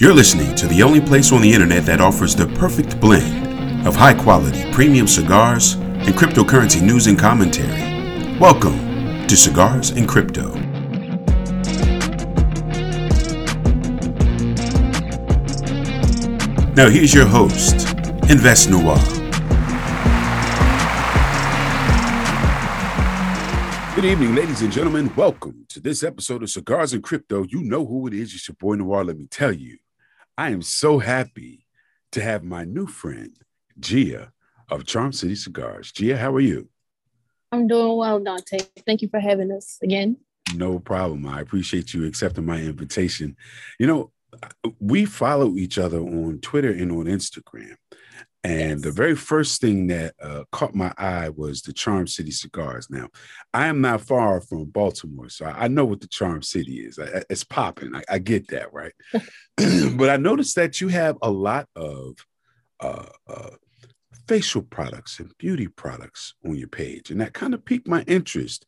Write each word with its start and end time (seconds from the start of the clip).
You're 0.00 0.14
listening 0.14 0.54
to 0.54 0.66
the 0.66 0.82
only 0.82 1.02
place 1.02 1.30
on 1.30 1.42
the 1.42 1.52
internet 1.52 1.84
that 1.84 2.00
offers 2.00 2.34
the 2.34 2.46
perfect 2.46 2.98
blend 2.98 3.86
of 3.86 3.94
high 3.94 4.14
quality 4.14 4.72
premium 4.72 5.06
cigars 5.06 5.74
and 5.74 6.14
cryptocurrency 6.14 6.80
news 6.80 7.06
and 7.06 7.18
commentary. 7.18 8.38
Welcome 8.38 9.26
to 9.26 9.36
Cigars 9.36 9.90
and 9.90 10.08
Crypto. 10.08 10.54
Now, 16.72 16.88
here's 16.88 17.12
your 17.12 17.26
host, 17.26 17.86
Invest 18.30 18.70
Noir. 18.70 18.96
Good 23.94 24.06
evening, 24.06 24.34
ladies 24.34 24.62
and 24.62 24.72
gentlemen. 24.72 25.12
Welcome 25.14 25.66
to 25.68 25.78
this 25.78 26.02
episode 26.02 26.42
of 26.42 26.48
Cigars 26.48 26.94
and 26.94 27.02
Crypto. 27.02 27.44
You 27.46 27.62
know 27.62 27.84
who 27.84 28.06
it 28.06 28.14
is. 28.14 28.32
It's 28.34 28.48
your 28.48 28.54
boy 28.58 28.76
Noir. 28.76 29.04
Let 29.04 29.18
me 29.18 29.26
tell 29.26 29.52
you. 29.52 29.76
I 30.40 30.48
am 30.48 30.62
so 30.62 30.98
happy 30.98 31.66
to 32.12 32.22
have 32.22 32.42
my 32.42 32.64
new 32.64 32.86
friend, 32.86 33.36
Gia 33.78 34.32
of 34.70 34.86
Charm 34.86 35.12
City 35.12 35.34
Cigars. 35.34 35.92
Gia, 35.92 36.16
how 36.16 36.34
are 36.34 36.40
you? 36.40 36.70
I'm 37.52 37.68
doing 37.68 37.98
well, 37.98 38.18
Dante. 38.18 38.60
Thank 38.86 39.02
you 39.02 39.08
for 39.10 39.20
having 39.20 39.52
us 39.52 39.78
again. 39.82 40.16
No 40.54 40.78
problem. 40.78 41.26
I 41.26 41.42
appreciate 41.42 41.92
you 41.92 42.06
accepting 42.06 42.46
my 42.46 42.58
invitation. 42.58 43.36
You 43.78 43.86
know, 43.86 44.12
we 44.78 45.04
follow 45.04 45.56
each 45.56 45.76
other 45.76 45.98
on 45.98 46.38
Twitter 46.40 46.70
and 46.70 46.90
on 46.90 47.04
Instagram. 47.04 47.76
And 48.42 48.70
yes. 48.70 48.80
the 48.80 48.90
very 48.90 49.14
first 49.14 49.60
thing 49.60 49.88
that 49.88 50.14
uh, 50.20 50.44
caught 50.50 50.74
my 50.74 50.92
eye 50.96 51.28
was 51.28 51.60
the 51.60 51.74
Charm 51.74 52.06
City 52.06 52.30
cigars. 52.30 52.88
Now, 52.88 53.08
I 53.52 53.66
am 53.66 53.82
not 53.82 54.00
far 54.00 54.40
from 54.40 54.64
Baltimore, 54.64 55.28
so 55.28 55.44
I, 55.44 55.64
I 55.64 55.68
know 55.68 55.84
what 55.84 56.00
the 56.00 56.08
Charm 56.08 56.42
City 56.42 56.78
is. 56.78 56.98
I, 56.98 57.22
it's 57.28 57.44
popping. 57.44 57.94
I, 57.94 58.02
I, 58.08 58.18
get 58.18 58.48
that, 58.48 58.72
right? 58.72 58.92
but 59.96 60.08
I 60.08 60.16
noticed 60.16 60.56
that 60.56 60.80
you 60.80 60.88
have 60.88 61.18
a 61.20 61.30
lot 61.30 61.68
of 61.76 62.16
uh, 62.80 63.06
uh, 63.28 63.50
facial 64.26 64.62
products 64.62 65.20
and 65.20 65.36
beauty 65.36 65.68
products 65.68 66.34
on 66.46 66.56
your 66.56 66.68
page, 66.68 67.10
and 67.10 67.20
that 67.20 67.34
kind 67.34 67.52
of 67.52 67.64
piqued 67.64 67.88
my 67.88 68.02
interest. 68.02 68.64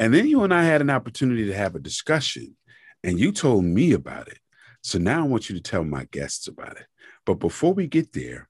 And 0.00 0.12
then 0.12 0.26
you 0.26 0.42
and 0.42 0.52
I 0.52 0.64
had 0.64 0.80
an 0.80 0.90
opportunity 0.90 1.46
to 1.46 1.54
have 1.54 1.76
a 1.76 1.80
discussion, 1.80 2.56
and 3.04 3.20
you 3.20 3.30
told 3.30 3.64
me 3.64 3.92
about 3.92 4.26
it. 4.26 4.38
So 4.82 4.98
now 4.98 5.22
I 5.22 5.28
want 5.28 5.48
you 5.48 5.54
to 5.54 5.62
tell 5.62 5.84
my 5.84 6.08
guests 6.10 6.48
about 6.48 6.76
it. 6.76 6.86
But 7.24 7.34
before 7.34 7.72
we 7.72 7.86
get 7.86 8.12
there, 8.12 8.48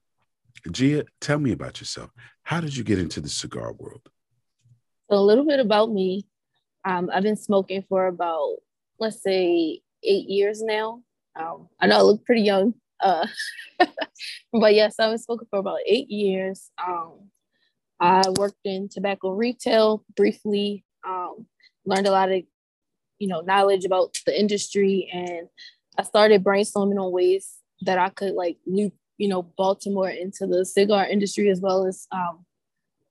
Gia, 0.71 1.05
tell 1.19 1.39
me 1.39 1.51
about 1.51 1.79
yourself. 1.79 2.11
How 2.43 2.61
did 2.61 2.75
you 2.75 2.83
get 2.83 2.99
into 2.99 3.19
the 3.19 3.29
cigar 3.29 3.73
world? 3.73 4.09
So 5.09 5.17
a 5.17 5.19
little 5.19 5.45
bit 5.45 5.59
about 5.59 5.91
me. 5.91 6.25
Um, 6.85 7.09
I've 7.13 7.23
been 7.23 7.35
smoking 7.35 7.83
for 7.87 8.07
about, 8.07 8.57
let's 8.99 9.21
say, 9.21 9.81
eight 10.03 10.29
years 10.29 10.61
now. 10.61 11.01
Um, 11.35 11.67
I 11.79 11.87
know 11.87 11.97
I 11.97 12.01
look 12.01 12.25
pretty 12.25 12.41
young, 12.41 12.75
uh, 13.01 13.25
but 14.53 14.75
yes, 14.75 14.95
I've 14.99 15.11
been 15.11 15.17
smoking 15.17 15.47
for 15.49 15.59
about 15.59 15.79
eight 15.85 16.09
years. 16.09 16.69
Um, 16.83 17.29
I 17.99 18.23
worked 18.37 18.59
in 18.65 18.89
tobacco 18.89 19.31
retail 19.31 20.03
briefly, 20.15 20.83
um, 21.07 21.47
learned 21.85 22.07
a 22.07 22.11
lot 22.11 22.31
of, 22.31 22.43
you 23.19 23.27
know, 23.27 23.41
knowledge 23.41 23.85
about 23.85 24.15
the 24.25 24.37
industry, 24.37 25.09
and 25.11 25.47
I 25.97 26.03
started 26.03 26.43
brainstorming 26.43 27.01
on 27.01 27.11
ways 27.11 27.53
that 27.81 27.97
I 27.97 28.09
could 28.09 28.33
like 28.33 28.57
loop 28.65 28.93
you 29.17 29.27
know, 29.27 29.43
Baltimore 29.43 30.09
into 30.09 30.47
the 30.47 30.65
cigar 30.65 31.07
industry 31.07 31.49
as 31.49 31.61
well 31.61 31.85
as 31.85 32.07
um, 32.11 32.45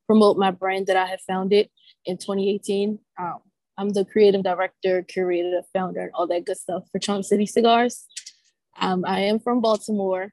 promote 0.06 0.36
my 0.36 0.50
brand 0.50 0.86
that 0.88 0.96
I 0.96 1.06
have 1.06 1.20
founded 1.20 1.68
in 2.04 2.16
2018. 2.16 2.98
Um, 3.18 3.38
I'm 3.78 3.90
the 3.90 4.04
creative 4.04 4.42
director, 4.42 5.02
curator, 5.02 5.62
founder, 5.72 6.02
and 6.02 6.10
all 6.14 6.26
that 6.26 6.44
good 6.44 6.58
stuff 6.58 6.84
for 6.90 6.98
Charm 6.98 7.22
City 7.22 7.46
Cigars. 7.46 8.06
Um, 8.80 9.04
I 9.06 9.20
am 9.20 9.38
from 9.38 9.60
Baltimore, 9.60 10.32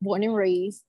born 0.00 0.22
and 0.22 0.34
raised. 0.34 0.84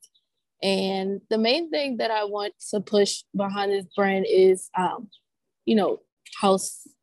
And 0.61 1.21
the 1.29 1.37
main 1.37 1.69
thing 1.69 1.97
that 1.97 2.11
I 2.11 2.25
want 2.25 2.53
to 2.71 2.81
push 2.81 3.23
behind 3.35 3.71
this 3.71 3.85
brand 3.95 4.25
is, 4.29 4.69
um, 4.77 5.09
you 5.65 5.75
know, 5.75 5.99
how 6.41 6.57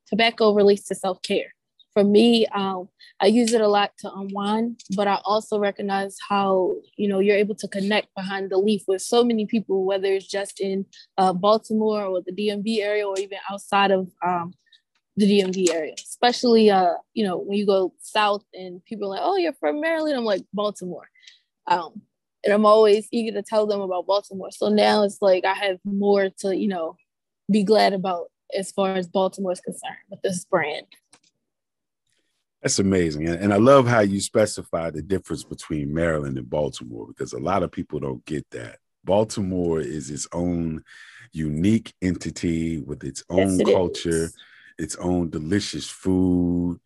tobacco 0.08 0.52
relates 0.52 0.84
to 0.88 0.94
self 0.94 1.20
care 1.22 1.52
for 1.96 2.04
me, 2.04 2.46
um, 2.48 2.90
I 3.20 3.26
use 3.28 3.54
it 3.54 3.62
a 3.62 3.68
lot 3.68 3.92
to 4.00 4.12
unwind, 4.12 4.82
but 4.94 5.08
I 5.08 5.18
also 5.24 5.58
recognize 5.58 6.18
how 6.28 6.74
you 6.98 7.08
know 7.08 7.20
you're 7.20 7.38
able 7.38 7.54
to 7.54 7.68
connect 7.68 8.14
behind 8.14 8.50
the 8.50 8.58
leaf 8.58 8.82
with 8.86 9.00
so 9.00 9.24
many 9.24 9.46
people, 9.46 9.86
whether 9.86 10.08
it's 10.08 10.26
just 10.26 10.60
in 10.60 10.84
uh, 11.16 11.32
Baltimore 11.32 12.04
or 12.04 12.20
the 12.20 12.32
DMV 12.32 12.80
area, 12.80 13.08
or 13.08 13.18
even 13.18 13.38
outside 13.50 13.92
of 13.92 14.10
um, 14.22 14.52
the 15.16 15.24
DMV 15.24 15.72
area. 15.72 15.94
Especially, 15.94 16.68
uh, 16.68 16.96
you 17.14 17.24
know, 17.24 17.38
when 17.38 17.56
you 17.56 17.64
go 17.64 17.94
south 18.00 18.44
and 18.52 18.84
people 18.84 19.06
are 19.06 19.16
like, 19.16 19.22
"Oh, 19.24 19.38
you're 19.38 19.54
from 19.54 19.80
Maryland," 19.80 20.18
I'm 20.18 20.24
like 20.26 20.44
Baltimore, 20.52 21.08
um, 21.66 22.02
and 22.44 22.52
I'm 22.52 22.66
always 22.66 23.08
eager 23.10 23.32
to 23.40 23.42
tell 23.42 23.66
them 23.66 23.80
about 23.80 24.06
Baltimore. 24.06 24.50
So 24.50 24.68
now 24.68 25.02
it's 25.02 25.22
like 25.22 25.46
I 25.46 25.54
have 25.54 25.78
more 25.86 26.28
to 26.40 26.54
you 26.54 26.68
know 26.68 26.98
be 27.50 27.64
glad 27.64 27.94
about 27.94 28.26
as 28.54 28.70
far 28.70 28.94
as 28.94 29.06
Baltimore 29.06 29.52
is 29.52 29.60
concerned 29.60 29.96
with 30.10 30.20
this 30.22 30.44
brand. 30.44 30.86
That's 32.62 32.78
amazing. 32.78 33.28
And 33.28 33.52
I 33.52 33.58
love 33.58 33.86
how 33.86 34.00
you 34.00 34.20
specify 34.20 34.90
the 34.90 35.02
difference 35.02 35.44
between 35.44 35.94
Maryland 35.94 36.36
and 36.38 36.50
Baltimore 36.50 37.06
because 37.06 37.32
a 37.32 37.38
lot 37.38 37.62
of 37.62 37.70
people 37.70 38.00
don't 38.00 38.24
get 38.24 38.48
that. 38.50 38.78
Baltimore 39.04 39.80
is 39.80 40.10
its 40.10 40.26
own 40.32 40.82
unique 41.32 41.94
entity 42.02 42.80
with 42.80 43.04
its 43.04 43.22
own 43.30 43.58
yes, 43.58 43.68
it 43.68 43.72
culture, 43.72 44.24
is. 44.24 44.36
its 44.78 44.96
own 44.96 45.30
delicious 45.30 45.88
food, 45.88 46.80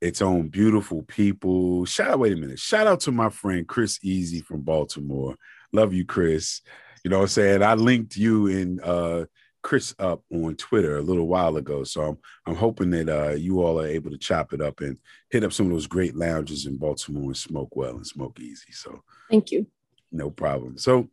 its 0.00 0.20
own 0.20 0.48
beautiful 0.48 1.02
people. 1.02 1.84
Shout 1.84 2.10
out, 2.10 2.18
wait 2.18 2.32
a 2.32 2.36
minute. 2.36 2.58
Shout 2.58 2.86
out 2.86 3.00
to 3.00 3.12
my 3.12 3.28
friend 3.30 3.68
Chris 3.68 4.00
Easy 4.02 4.40
from 4.40 4.62
Baltimore. 4.62 5.36
Love 5.72 5.92
you, 5.92 6.04
Chris. 6.04 6.62
You 7.04 7.10
know 7.10 7.18
what 7.18 7.24
I'm 7.24 7.28
saying? 7.28 7.62
I 7.62 7.74
linked 7.74 8.16
you 8.16 8.48
in 8.48 8.80
uh 8.82 9.26
Chris 9.62 9.94
up 9.98 10.22
on 10.32 10.56
Twitter 10.56 10.98
a 10.98 11.02
little 11.02 11.26
while 11.26 11.56
ago. 11.56 11.84
So 11.84 12.02
I'm 12.02 12.18
I'm 12.46 12.56
hoping 12.56 12.90
that 12.90 13.08
uh, 13.08 13.34
you 13.34 13.62
all 13.62 13.80
are 13.80 13.86
able 13.86 14.10
to 14.10 14.18
chop 14.18 14.52
it 14.52 14.60
up 14.60 14.80
and 14.80 14.96
hit 15.30 15.44
up 15.44 15.52
some 15.52 15.66
of 15.66 15.72
those 15.72 15.86
great 15.86 16.16
lounges 16.16 16.66
in 16.66 16.76
Baltimore 16.76 17.24
and 17.24 17.36
smoke 17.36 17.76
well 17.76 17.96
and 17.96 18.06
smoke 18.06 18.38
easy. 18.40 18.72
So 18.72 19.02
thank 19.30 19.50
you. 19.50 19.66
No 20.12 20.30
problem. 20.30 20.78
So 20.78 21.08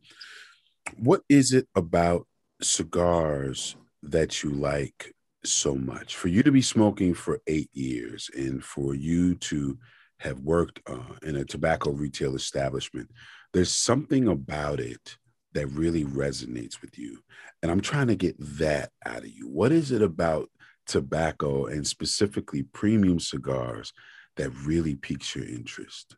what 0.96 1.22
is 1.28 1.52
it 1.52 1.68
about 1.74 2.26
cigars 2.62 3.76
that 4.02 4.42
you 4.42 4.50
like 4.50 5.14
so 5.44 5.74
much? 5.74 6.16
For 6.16 6.28
you 6.28 6.42
to 6.42 6.52
be 6.52 6.62
smoking 6.62 7.14
for 7.14 7.40
eight 7.46 7.70
years 7.72 8.30
and 8.36 8.64
for 8.64 8.94
you 8.94 9.34
to 9.36 9.78
have 10.20 10.40
worked 10.40 10.80
uh, 10.88 11.14
in 11.22 11.36
a 11.36 11.44
tobacco 11.44 11.90
retail 11.90 12.34
establishment, 12.34 13.10
there's 13.52 13.72
something 13.72 14.28
about 14.28 14.80
it 14.80 15.16
that 15.52 15.66
really 15.68 16.04
resonates 16.04 16.80
with 16.80 16.98
you. 16.98 17.20
And 17.62 17.70
I'm 17.70 17.80
trying 17.80 18.08
to 18.08 18.16
get 18.16 18.36
that 18.38 18.90
out 19.04 19.18
of 19.18 19.28
you. 19.28 19.48
What 19.48 19.72
is 19.72 19.90
it 19.90 20.02
about 20.02 20.50
tobacco 20.86 21.66
and 21.66 21.86
specifically 21.86 22.62
premium 22.62 23.20
cigars 23.20 23.92
that 24.36 24.50
really 24.50 24.94
piques 24.94 25.34
your 25.34 25.44
interest? 25.44 26.16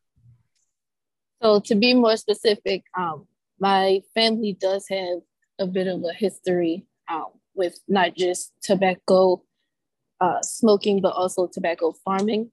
So, 1.42 1.60
to 1.60 1.74
be 1.74 1.94
more 1.94 2.16
specific, 2.16 2.84
um, 2.98 3.26
my 3.58 4.02
family 4.14 4.56
does 4.60 4.86
have 4.90 5.20
a 5.58 5.66
bit 5.66 5.86
of 5.86 6.02
a 6.04 6.12
history 6.12 6.86
um, 7.08 7.26
with 7.54 7.78
not 7.88 8.14
just 8.14 8.52
tobacco 8.62 9.42
uh, 10.20 10.42
smoking, 10.42 11.00
but 11.00 11.14
also 11.14 11.46
tobacco 11.46 11.92
farming. 12.04 12.50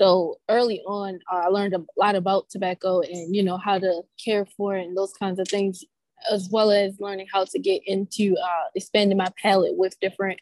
So 0.00 0.36
early 0.48 0.80
on, 0.86 1.18
uh, 1.30 1.42
I 1.44 1.48
learned 1.48 1.74
a 1.74 1.84
lot 1.96 2.14
about 2.14 2.50
tobacco 2.50 3.00
and 3.00 3.34
you 3.34 3.42
know 3.42 3.56
how 3.56 3.78
to 3.78 4.02
care 4.22 4.46
for 4.56 4.76
it 4.76 4.86
and 4.86 4.96
those 4.96 5.12
kinds 5.12 5.40
of 5.40 5.48
things 5.48 5.84
as 6.30 6.48
well 6.50 6.70
as 6.70 7.00
learning 7.00 7.26
how 7.32 7.44
to 7.44 7.58
get 7.58 7.82
into 7.86 8.34
uh, 8.42 8.68
expanding 8.74 9.18
my 9.18 9.28
palette 9.40 9.76
with 9.76 9.98
different 10.00 10.40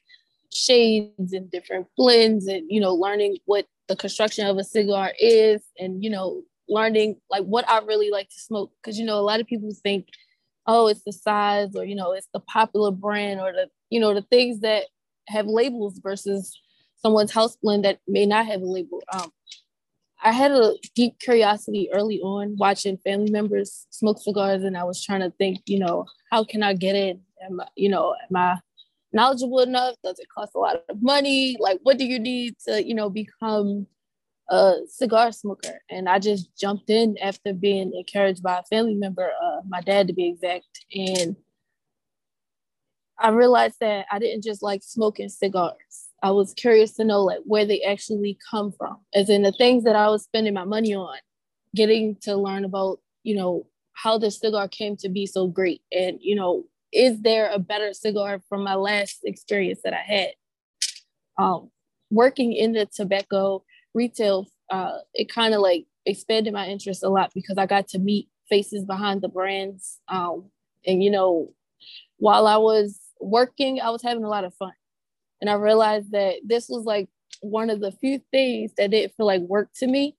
shades 0.53 1.33
and 1.33 1.51
different 1.51 1.87
blends 1.97 2.47
and 2.47 2.65
you 2.71 2.81
know 2.81 2.95
learning 2.95 3.37
what 3.45 3.67
the 3.89 3.97
construction 3.97 4.47
of 4.47 4.57
a 4.57 4.65
cigar 4.65 5.13
is 5.21 5.63
and 5.79 6.03
you 6.03 6.11
know 6.11 6.43
learning 6.69 7.17
like 7.31 7.45
what 7.45 7.69
i 7.69 7.79
really 7.81 8.11
like 8.11 8.29
to 8.29 8.41
smoke. 8.41 8.73
Because 8.83 8.99
you 8.99 9.05
know 9.05 9.19
a 9.19 9.23
lot 9.23 9.41
of 9.41 9.47
people 9.47 9.71
think 9.83 10.09
oh 10.67 10.89
it's 10.89 11.03
the 11.05 11.13
size 11.13 11.77
or 11.77 11.85
you 11.85 11.95
know 11.95 12.13
it's 12.13 12.29
the 12.33 12.41
popular 12.41 12.91
brand 12.91 13.41
or 13.41 13.53
the 13.53 13.69
you 13.91 14.01
know 14.01 14.15
the 14.15 14.23
things 14.23 14.61
that 14.61 14.85
have 15.29 15.47
labels 15.47 15.99
versus 15.99 16.59
someone's 16.97 17.33
house 17.33 17.57
blend 17.57 17.85
that 17.85 18.01
may 18.09 18.27
not 18.27 18.47
have 18.47 18.63
a 18.63 18.67
label. 18.67 19.03
Um, 19.13 19.31
I 20.23 20.33
had 20.33 20.51
a 20.51 20.75
deep 20.95 21.19
curiosity 21.19 21.89
early 21.93 22.21
on 22.21 22.57
watching 22.59 22.97
family 22.99 23.31
members 23.31 23.87
smoke 23.91 24.19
cigars, 24.21 24.65
and 24.65 24.77
I 24.77 24.85
was 24.85 25.05
trying 25.05 25.21
to 25.21 25.31
think, 25.31 25.61
you 25.67 25.79
know, 25.79 26.07
how 26.31 26.45
can 26.45 26.63
I 26.63 26.75
get 26.75 26.97
in? 26.97 27.21
Am 27.45 27.61
I, 27.61 27.67
you 27.77 27.89
know, 27.89 28.15
am 28.29 28.37
I 28.37 28.59
knowledgeable 29.13 29.61
enough? 29.61 29.95
Does 30.03 30.19
it 30.19 30.29
cost 30.35 30.55
a 30.55 30.59
lot 30.59 30.83
of 30.89 31.03
money? 31.03 31.57
Like, 31.61 31.81
what 31.83 31.99
do 31.99 32.05
you 32.07 32.19
need 32.19 32.57
to, 32.67 32.87
you 32.87 32.95
know, 32.95 33.11
become 33.11 33.87
a 34.49 34.77
cigar 34.89 35.33
smoker? 35.33 35.81
And 35.91 36.09
I 36.09 36.19
just 36.19 36.57
jumped 36.59 36.91
in 36.91 37.17
after 37.19 37.53
being 37.53 37.93
encouraged 37.95 38.43
by 38.43 38.59
a 38.59 38.65
family 38.65 38.95
member, 38.95 39.31
uh, 39.43 39.61
my 39.69 39.81
dad 39.81 40.09
to 40.09 40.15
be 40.15 40.29
exact, 40.29 40.67
and 40.95 41.37
I 43.19 43.31
realized 43.31 43.77
that 43.81 44.07
I 44.11 44.19
didn't 44.19 44.45
just 44.45 44.63
like 44.63 44.83
smoking 44.83 45.29
cigars. 45.29 46.06
I 46.27 46.31
was 46.31 46.55
curious 46.55 46.93
to 46.95 47.05
know 47.05 47.23
like 47.23 47.43
where 47.45 47.67
they 47.71 47.81
actually 47.83 48.37
come 48.51 48.73
from, 48.79 48.97
as 49.15 49.29
in 49.31 49.43
the 49.43 49.53
things 49.53 49.85
that 49.85 49.95
I 49.95 50.09
was 50.09 50.25
spending 50.25 50.55
my 50.55 50.65
money 50.65 50.93
on. 50.95 51.19
getting 51.77 52.17
to 52.23 52.35
learn 52.35 52.65
about, 52.65 52.99
you 53.23 53.37
know, 53.37 53.67
how 53.93 54.19
the 54.19 54.31
cigar 54.31 54.67
came 54.67 54.97
to 54.97 55.09
be 55.09 55.27
so 55.27 55.47
great. 55.47 55.83
And, 55.93 56.19
you 56.21 56.35
know, 56.35 56.65
is 56.93 57.21
there 57.21 57.51
a 57.51 57.59
better 57.59 57.93
cigar 57.93 58.41
from 58.49 58.65
my 58.65 58.75
last 58.75 59.21
experience 59.25 59.81
that 59.85 59.93
I 59.93 60.03
had? 60.03 60.31
Um, 61.39 61.71
working 62.11 62.53
in 62.53 62.73
the 62.73 62.87
tobacco 62.87 63.63
retail, 63.95 64.47
uh, 64.71 64.99
it 65.15 65.29
kind 65.29 65.55
of 65.55 65.61
like 65.61 65.87
expanded 66.07 66.53
my 66.55 66.67
interest 66.67 67.05
a 67.05 67.09
lot 67.09 67.31
because 67.35 67.59
I 67.59 67.67
got 67.67 67.89
to 67.89 67.99
meet 67.99 68.29
faces 68.49 68.85
behind 68.85 69.21
the 69.21 69.29
brands. 69.29 69.99
Um, 70.09 70.51
and, 70.87 71.03
you 71.03 71.11
know, 71.11 71.53
while 72.19 72.47
I 72.47 72.57
was 72.57 72.99
working, 73.21 73.81
I 73.81 73.91
was 73.91 74.03
having 74.03 74.25
a 74.25 74.29
lot 74.29 74.45
of 74.45 74.55
fun. 74.55 74.73
And 75.41 75.51
I 75.51 75.55
realized 75.55 76.13
that 76.13 76.37
this 76.45 76.69
was 76.69 76.85
like 76.85 77.09
one 77.41 77.71
of 77.71 77.81
the 77.81 77.93
few 77.93 78.21
things 78.31 78.73
that 78.77 78.91
didn't 78.91 79.15
feel 79.17 79.27
like 79.27 79.43
work 79.43 79.71
to 79.77 79.87
me. 79.87 80.17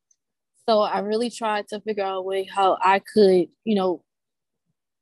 So 0.68 0.82
I 0.82 1.00
really 1.00 1.30
tried 1.30 1.68
to 1.70 1.80
figure 1.82 2.04
out 2.04 2.18
a 2.18 2.22
way 2.22 2.44
how 2.44 2.78
I 2.84 3.00
could, 3.00 3.48
you 3.64 3.76
know, 3.76 4.04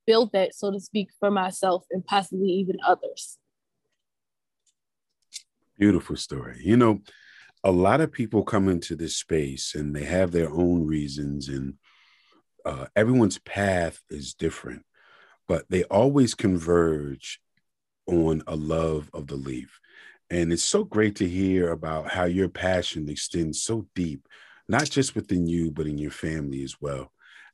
build 0.06 0.32
that, 0.34 0.54
so 0.54 0.72
to 0.72 0.80
speak, 0.80 1.10
for 1.20 1.32
myself 1.32 1.86
and 1.92 2.06
possibly 2.06 2.50
even 2.50 2.78
others. 2.86 3.38
Beautiful 5.78 6.16
story. 6.16 6.62
You 6.64 6.78
know, 6.78 7.02
a 7.64 7.72
lot 7.72 8.00
of 8.00 8.12
people 8.12 8.44
come 8.44 8.70
into 8.70 8.96
this 8.96 9.18
space 9.18 9.74
and 9.74 9.96
they 9.96 10.06
have 10.06 10.32
their 10.32 10.50
own 10.50 10.86
reasons, 10.86 11.50
and 11.50 11.74
uh, 12.64 12.86
everyone's 12.96 13.40
path 13.40 14.02
is 14.10 14.36
different, 14.36 14.86
but 15.48 15.66
they 15.70 15.84
always 15.86 16.36
converge 16.36 17.42
on 18.08 18.44
a 18.48 18.56
love 18.56 19.10
of 19.14 19.28
the 19.28 19.36
leaf. 19.36 19.80
And 20.30 20.52
it's 20.52 20.64
so 20.64 20.84
great 20.84 21.16
to 21.18 21.28
hear 21.28 21.72
about 21.72 22.10
how 22.10 22.26
your 22.26 22.50
passion 22.50 23.10
extends 23.10 23.62
so 23.62 23.86
deep, 23.96 24.28
not 24.68 24.90
just 24.90 25.16
within 25.16 25.48
you, 25.48 25.72
but 25.72 25.88
in 25.88 25.98
your 25.98 26.12
family 26.12 26.64
as 26.64 26.82
well. 26.82 27.12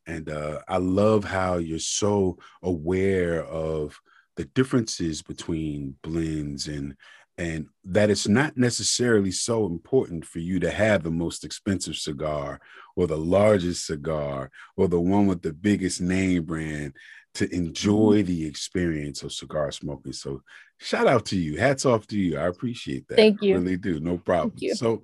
And 0.08 0.30
uh, 0.30 0.60
I 0.68 0.78
love 0.78 1.24
how 1.24 1.58
you're 1.58 1.80
so 1.80 2.38
aware 2.64 3.44
of 3.46 4.00
the 4.38 4.46
differences 4.46 5.22
between 5.22 5.96
blends 6.02 6.68
and 6.68 6.96
and 7.38 7.68
that 7.84 8.10
it's 8.10 8.28
not 8.28 8.56
necessarily 8.56 9.32
so 9.32 9.66
important 9.66 10.26
for 10.26 10.40
you 10.40 10.60
to 10.60 10.70
have 10.70 11.02
the 11.02 11.10
most 11.10 11.44
expensive 11.44 11.96
cigar 11.96 12.60
or 12.96 13.08
the 13.08 13.18
largest 13.18 13.88
cigar 13.88 14.52
or 14.76 14.88
the 14.88 15.00
one 15.00 15.26
with 15.26 15.42
the 15.42 15.54
biggest 15.54 16.02
name 16.02 16.44
brand 16.44 16.94
to 17.34 17.54
enjoy 17.54 18.24
the 18.24 18.46
experience 18.46 19.24
of 19.24 19.32
cigar 19.32 19.72
smoking. 19.72 20.14
So 20.14 20.42
shout 20.78 21.08
out 21.08 21.26
to 21.28 21.38
you. 21.38 21.58
Hats 21.58 21.86
off 21.86 22.08
to 22.08 22.18
you. 22.18 22.38
I 22.38 22.48
appreciate 22.48 23.08
that. 23.08 23.16
Thank 23.16 23.42
you. 23.42 23.56
I 23.56 23.58
really 23.58 23.78
do. 23.78 24.00
No 24.00 24.18
problem. 24.18 24.54
So 24.76 25.04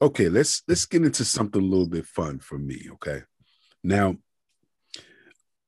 okay, 0.00 0.28
let's 0.28 0.62
let's 0.68 0.86
get 0.86 1.04
into 1.04 1.24
something 1.24 1.60
a 1.60 1.64
little 1.64 1.88
bit 1.88 2.06
fun 2.06 2.38
for 2.38 2.58
me. 2.58 2.88
Okay. 2.94 3.22
Now 3.82 4.16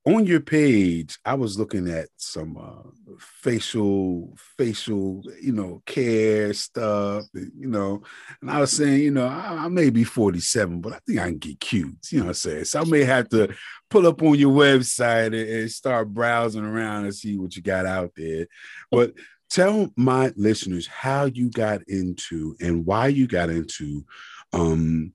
on 0.06 0.26
your 0.26 0.40
page, 0.40 1.18
I 1.24 1.34
was 1.34 1.58
looking 1.58 1.88
at 1.88 2.08
some 2.16 2.56
uh, 2.56 3.16
facial, 3.18 4.34
facial, 4.56 5.22
you 5.40 5.52
know, 5.52 5.82
care 5.84 6.54
stuff, 6.54 7.24
you 7.34 7.68
know, 7.68 8.02
and 8.40 8.50
I 8.50 8.60
was 8.60 8.72
saying, 8.72 9.02
you 9.02 9.10
know, 9.10 9.26
I, 9.26 9.64
I, 9.64 9.68
may 9.68 9.90
be 9.90 10.04
47, 10.04 10.80
but 10.80 10.94
I 10.94 10.98
think 11.06 11.18
I 11.18 11.24
can 11.24 11.38
get 11.38 11.60
cute, 11.60 11.96
you 12.10 12.18
know 12.18 12.26
what 12.26 12.30
I'm 12.30 12.34
saying? 12.34 12.64
So 12.64 12.80
I 12.80 12.84
may 12.84 13.04
have 13.04 13.28
to 13.30 13.54
pull 13.90 14.06
up 14.06 14.22
on 14.22 14.38
your 14.38 14.52
website 14.52 15.26
and, 15.26 15.34
and 15.34 15.70
start 15.70 16.14
browsing 16.14 16.64
around 16.64 17.04
and 17.04 17.14
see 17.14 17.36
what 17.36 17.54
you 17.54 17.62
got 17.62 17.84
out 17.84 18.12
there. 18.16 18.46
But 18.90 19.12
tell 19.50 19.92
my 19.96 20.32
listeners 20.36 20.86
how 20.86 21.26
you 21.26 21.50
got 21.50 21.82
into 21.88 22.56
and 22.60 22.86
why 22.86 23.08
you 23.08 23.26
got 23.26 23.50
into 23.50 24.04
um, 24.52 25.12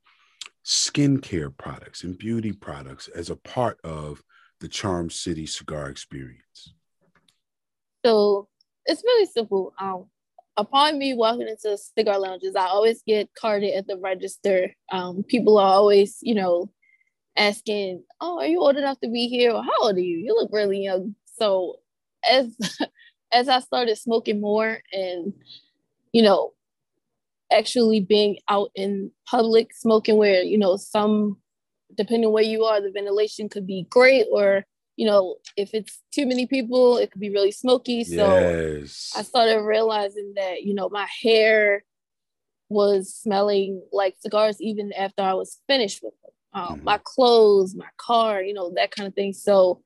skincare 0.66 1.56
products 1.56 2.04
and 2.04 2.18
beauty 2.18 2.52
products 2.52 3.08
as 3.08 3.30
a 3.30 3.36
part 3.36 3.80
of 3.84 4.22
the 4.64 4.70
Charm 4.70 5.10
City 5.10 5.46
cigar 5.46 5.90
experience? 5.90 6.74
So 8.06 8.48
it's 8.86 9.04
really 9.04 9.26
simple. 9.26 9.74
Um, 9.78 10.06
upon 10.56 10.98
me 10.98 11.14
walking 11.14 11.50
into 11.50 11.78
cigar 11.78 12.18
lounges, 12.18 12.56
I 12.56 12.68
always 12.68 13.04
get 13.06 13.30
carded 13.36 13.74
at 13.74 13.88
the 13.88 13.98
register. 13.98 14.74
Um, 14.90 15.24
people 15.24 15.58
are 15.58 15.68
always, 15.68 16.18
you 16.22 16.34
know, 16.34 16.72
asking, 17.36 18.06
"Oh, 18.22 18.40
are 18.40 18.48
you 18.48 18.62
old 18.62 18.78
enough 18.78 19.02
to 19.02 19.10
be 19.10 19.28
here? 19.28 19.52
Or 19.52 19.64
how 19.64 19.82
old 19.82 19.98
are 19.98 20.00
you? 20.00 20.18
You 20.20 20.34
look 20.34 20.50
really 20.54 20.82
young." 20.82 21.14
So 21.38 21.80
as 22.28 22.58
as 23.34 23.50
I 23.50 23.60
started 23.60 23.98
smoking 23.98 24.40
more 24.40 24.80
and 24.94 25.34
you 26.14 26.22
know 26.22 26.54
actually 27.52 28.00
being 28.00 28.38
out 28.48 28.72
in 28.76 29.12
public 29.28 29.74
smoking 29.74 30.16
where 30.16 30.42
you 30.42 30.58
know 30.58 30.78
some 30.78 31.38
depending 31.96 32.32
where 32.32 32.44
you 32.44 32.64
are, 32.64 32.82
the 32.82 32.92
ventilation 32.92 33.50
could 33.50 33.68
be 33.68 33.88
great 33.90 34.26
or 34.32 34.66
you 34.96 35.08
know, 35.08 35.38
if 35.58 35.74
it's 35.74 36.02
too 36.12 36.26
many 36.26 36.46
people, 36.46 36.98
it 36.98 37.12
could 37.12 37.22
be 37.22 37.32
really 37.32 37.52
smoky. 37.52 38.04
So 38.04 38.16
yes. 38.16 39.12
I 39.16 39.24
started 39.24 39.62
realizing 39.62 40.34
that, 40.36 40.64
you 40.64 40.74
know, 40.74 40.90
my 40.90 41.08
hair 41.22 41.84
was 42.70 43.14
smelling 43.14 43.82
like 43.92 44.16
cigars 44.20 44.62
even 44.62 44.94
after 44.94 45.22
I 45.22 45.34
was 45.34 45.60
finished 45.68 46.02
with 46.04 46.14
them. 46.22 46.32
Um, 46.54 46.76
mm-hmm. 46.76 46.84
My 46.84 47.00
clothes, 47.04 47.76
my 47.76 47.90
car, 47.98 48.42
you 48.44 48.54
know, 48.54 48.72
that 48.76 48.92
kind 48.92 49.08
of 49.08 49.16
thing. 49.16 49.34
So 49.34 49.82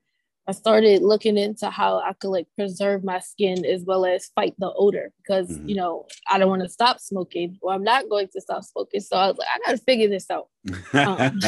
I 0.48 0.52
started 0.52 1.02
looking 1.02 1.36
into 1.36 1.68
how 1.68 1.98
I 1.98 2.14
could 2.14 2.30
like 2.30 2.46
preserve 2.56 3.04
my 3.04 3.20
skin 3.20 3.66
as 3.66 3.84
well 3.84 4.06
as 4.06 4.30
fight 4.34 4.54
the 4.58 4.72
odor 4.74 5.12
because 5.18 5.50
mm-hmm. 5.50 5.68
you 5.68 5.76
know 5.76 6.06
I 6.28 6.38
don't 6.38 6.48
want 6.48 6.62
to 6.62 6.70
stop 6.70 7.00
smoking 7.00 7.58
or 7.60 7.74
I'm 7.74 7.84
not 7.84 8.08
going 8.08 8.28
to 8.32 8.40
stop 8.40 8.64
smoking. 8.64 9.00
So 9.00 9.16
I 9.16 9.28
was 9.28 9.36
like, 9.36 9.48
I 9.54 9.58
gotta 9.66 9.78
figure 9.78 10.08
this 10.08 10.30
out. 10.30 10.48
Um, 10.94 11.38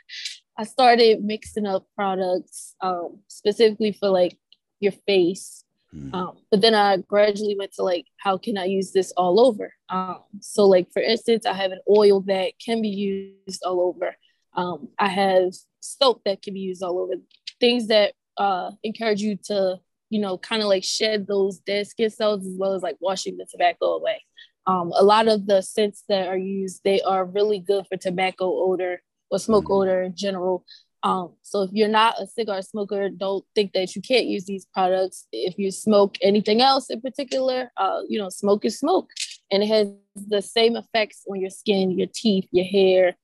I 0.58 0.64
started 0.64 1.24
mixing 1.24 1.64
up 1.64 1.86
products 1.94 2.74
um, 2.82 3.20
specifically 3.28 3.92
for 3.92 4.08
like 4.10 4.36
your 4.80 4.92
face. 4.92 5.64
Mm-hmm. 5.94 6.14
Um, 6.14 6.36
but 6.50 6.60
then 6.60 6.74
I 6.74 6.98
gradually 6.98 7.56
went 7.58 7.72
to 7.74 7.82
like, 7.82 8.06
how 8.18 8.36
can 8.36 8.58
I 8.58 8.64
use 8.64 8.92
this 8.92 9.12
all 9.16 9.40
over? 9.40 9.72
Um, 9.88 10.18
so, 10.40 10.66
like 10.66 10.92
for 10.92 11.00
instance, 11.00 11.46
I 11.46 11.54
have 11.54 11.72
an 11.72 11.80
oil 11.88 12.20
that 12.22 12.52
can 12.64 12.82
be 12.82 12.88
used 12.88 13.62
all 13.64 13.80
over. 13.80 14.16
Um, 14.54 14.88
I 14.98 15.08
have 15.08 15.54
soap 15.80 16.22
that 16.26 16.42
can 16.42 16.54
be 16.54 16.60
used 16.60 16.82
all 16.82 16.98
over. 16.98 17.14
Things 17.60 17.86
that 17.86 18.12
uh, 18.40 18.70
encourage 18.82 19.20
you 19.20 19.36
to, 19.44 19.78
you 20.08 20.18
know, 20.18 20.38
kind 20.38 20.62
of 20.62 20.68
like 20.68 20.82
shed 20.82 21.26
those 21.26 21.58
dead 21.58 21.86
skin 21.86 22.10
cells 22.10 22.44
as 22.44 22.54
well 22.58 22.72
as 22.72 22.82
like 22.82 22.96
washing 22.98 23.36
the 23.36 23.46
tobacco 23.48 23.94
away. 23.98 24.24
Um, 24.66 24.92
a 24.96 25.04
lot 25.04 25.28
of 25.28 25.46
the 25.46 25.60
scents 25.60 26.04
that 26.08 26.26
are 26.26 26.38
used, 26.38 26.80
they 26.82 27.02
are 27.02 27.24
really 27.24 27.60
good 27.60 27.86
for 27.86 27.96
tobacco 27.96 28.46
odor 28.46 29.02
or 29.30 29.38
smoke 29.38 29.64
mm-hmm. 29.64 29.74
odor 29.74 30.02
in 30.02 30.16
general. 30.16 30.64
Um, 31.02 31.34
so 31.42 31.62
if 31.62 31.70
you're 31.72 31.88
not 31.88 32.20
a 32.20 32.26
cigar 32.26 32.62
smoker, 32.62 33.10
don't 33.10 33.44
think 33.54 33.72
that 33.72 33.94
you 33.94 34.02
can't 34.02 34.26
use 34.26 34.44
these 34.46 34.66
products. 34.72 35.26
If 35.32 35.58
you 35.58 35.70
smoke 35.70 36.16
anything 36.22 36.62
else 36.62 36.90
in 36.90 37.00
particular, 37.00 37.70
uh, 37.76 38.00
you 38.08 38.18
know, 38.18 38.30
smoke 38.30 38.64
is 38.64 38.78
smoke, 38.78 39.10
and 39.50 39.62
it 39.62 39.66
has 39.68 39.88
the 40.14 40.42
same 40.42 40.76
effects 40.76 41.24
on 41.30 41.40
your 41.40 41.50
skin, 41.50 41.98
your 41.98 42.08
teeth, 42.12 42.48
your 42.52 42.66
hair, 42.66 43.16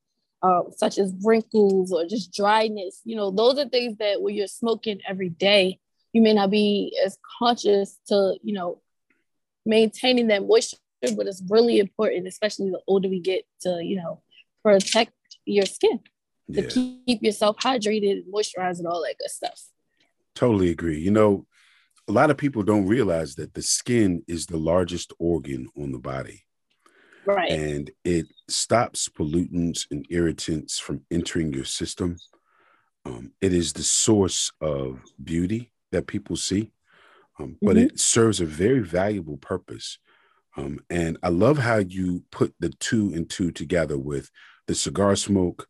uh, 0.43 0.63
such 0.77 0.99
as 0.99 1.13
wrinkles 1.25 1.93
or 1.93 2.07
just 2.07 2.33
dryness. 2.33 3.01
You 3.05 3.17
know, 3.17 3.31
those 3.31 3.59
are 3.59 3.69
things 3.69 3.97
that 3.99 4.21
when 4.21 4.35
you're 4.35 4.47
smoking 4.47 5.01
every 5.07 5.29
day, 5.29 5.81
you 6.13 6.23
may 6.23 6.35
not 6.35 6.51
be 6.51 6.97
as 7.05 7.19
conscious 7.39 7.99
to, 8.09 8.37
you 8.43 8.55
know, 8.55 8.81
maintaining 9.65 10.29
that 10.29 10.47
moisture, 10.47 10.79
but 11.17 11.27
it's 11.27 11.43
really 11.49 11.79
important, 11.79 12.27
especially 12.27 12.71
the 12.71 12.81
older 12.87 13.09
we 13.09 13.21
get, 13.21 13.45
to, 13.61 13.81
you 13.83 13.97
know, 13.97 14.23
protect 14.63 15.13
your 15.45 15.67
skin, 15.67 16.01
yeah. 16.49 16.63
to 16.63 16.99
keep 17.07 17.23
yourself 17.23 17.57
hydrated, 17.59 18.23
moisturized, 18.33 18.79
and 18.79 18.87
all 18.87 19.03
that 19.03 19.17
good 19.19 19.31
stuff. 19.31 19.61
Totally 20.35 20.71
agree. 20.71 20.99
You 20.99 21.11
know, 21.11 21.47
a 22.09 22.13
lot 22.13 22.31
of 22.31 22.37
people 22.37 22.63
don't 22.63 22.87
realize 22.87 23.35
that 23.35 23.55
the 23.55 23.63
skin 23.63 24.23
is 24.29 24.47
the 24.47 24.57
largest 24.57 25.13
organ 25.19 25.67
on 25.77 25.93
the 25.93 25.99
body. 25.99 26.46
Right. 27.27 27.51
And 27.51 27.91
it 28.05 28.27
stops 28.49 29.09
pollutants 29.09 29.87
and 29.91 30.07
irritants 30.11 30.79
from 30.79 31.03
entering 31.11 31.53
your 31.53 31.65
system. 31.65 32.19
Um, 33.05 33.33
it 33.41 33.53
is 33.53 33.73
the 33.73 33.83
source 33.83 34.53
of 34.61 35.01
beauty 35.23 35.73
that 35.93 36.07
people 36.07 36.37
see, 36.37 36.73
um, 37.39 37.57
but 37.63 37.77
mm-hmm. 37.77 37.87
it 37.87 38.01
serves 38.01 38.41
a 38.41 38.47
very 38.47 38.81
valuable 38.81 39.37
purpose. 39.37 39.99
Um, 40.57 40.81
and 40.89 41.19
I 41.23 41.29
love 41.29 41.59
how 41.59 41.77
you 41.77 42.25
put 42.31 42.55
the 42.59 42.71
two 42.71 43.13
and 43.15 43.29
two 43.29 43.51
together 43.51 43.99
with 43.99 44.31
the 44.67 44.75
cigar 44.75 45.15
smoke, 45.15 45.69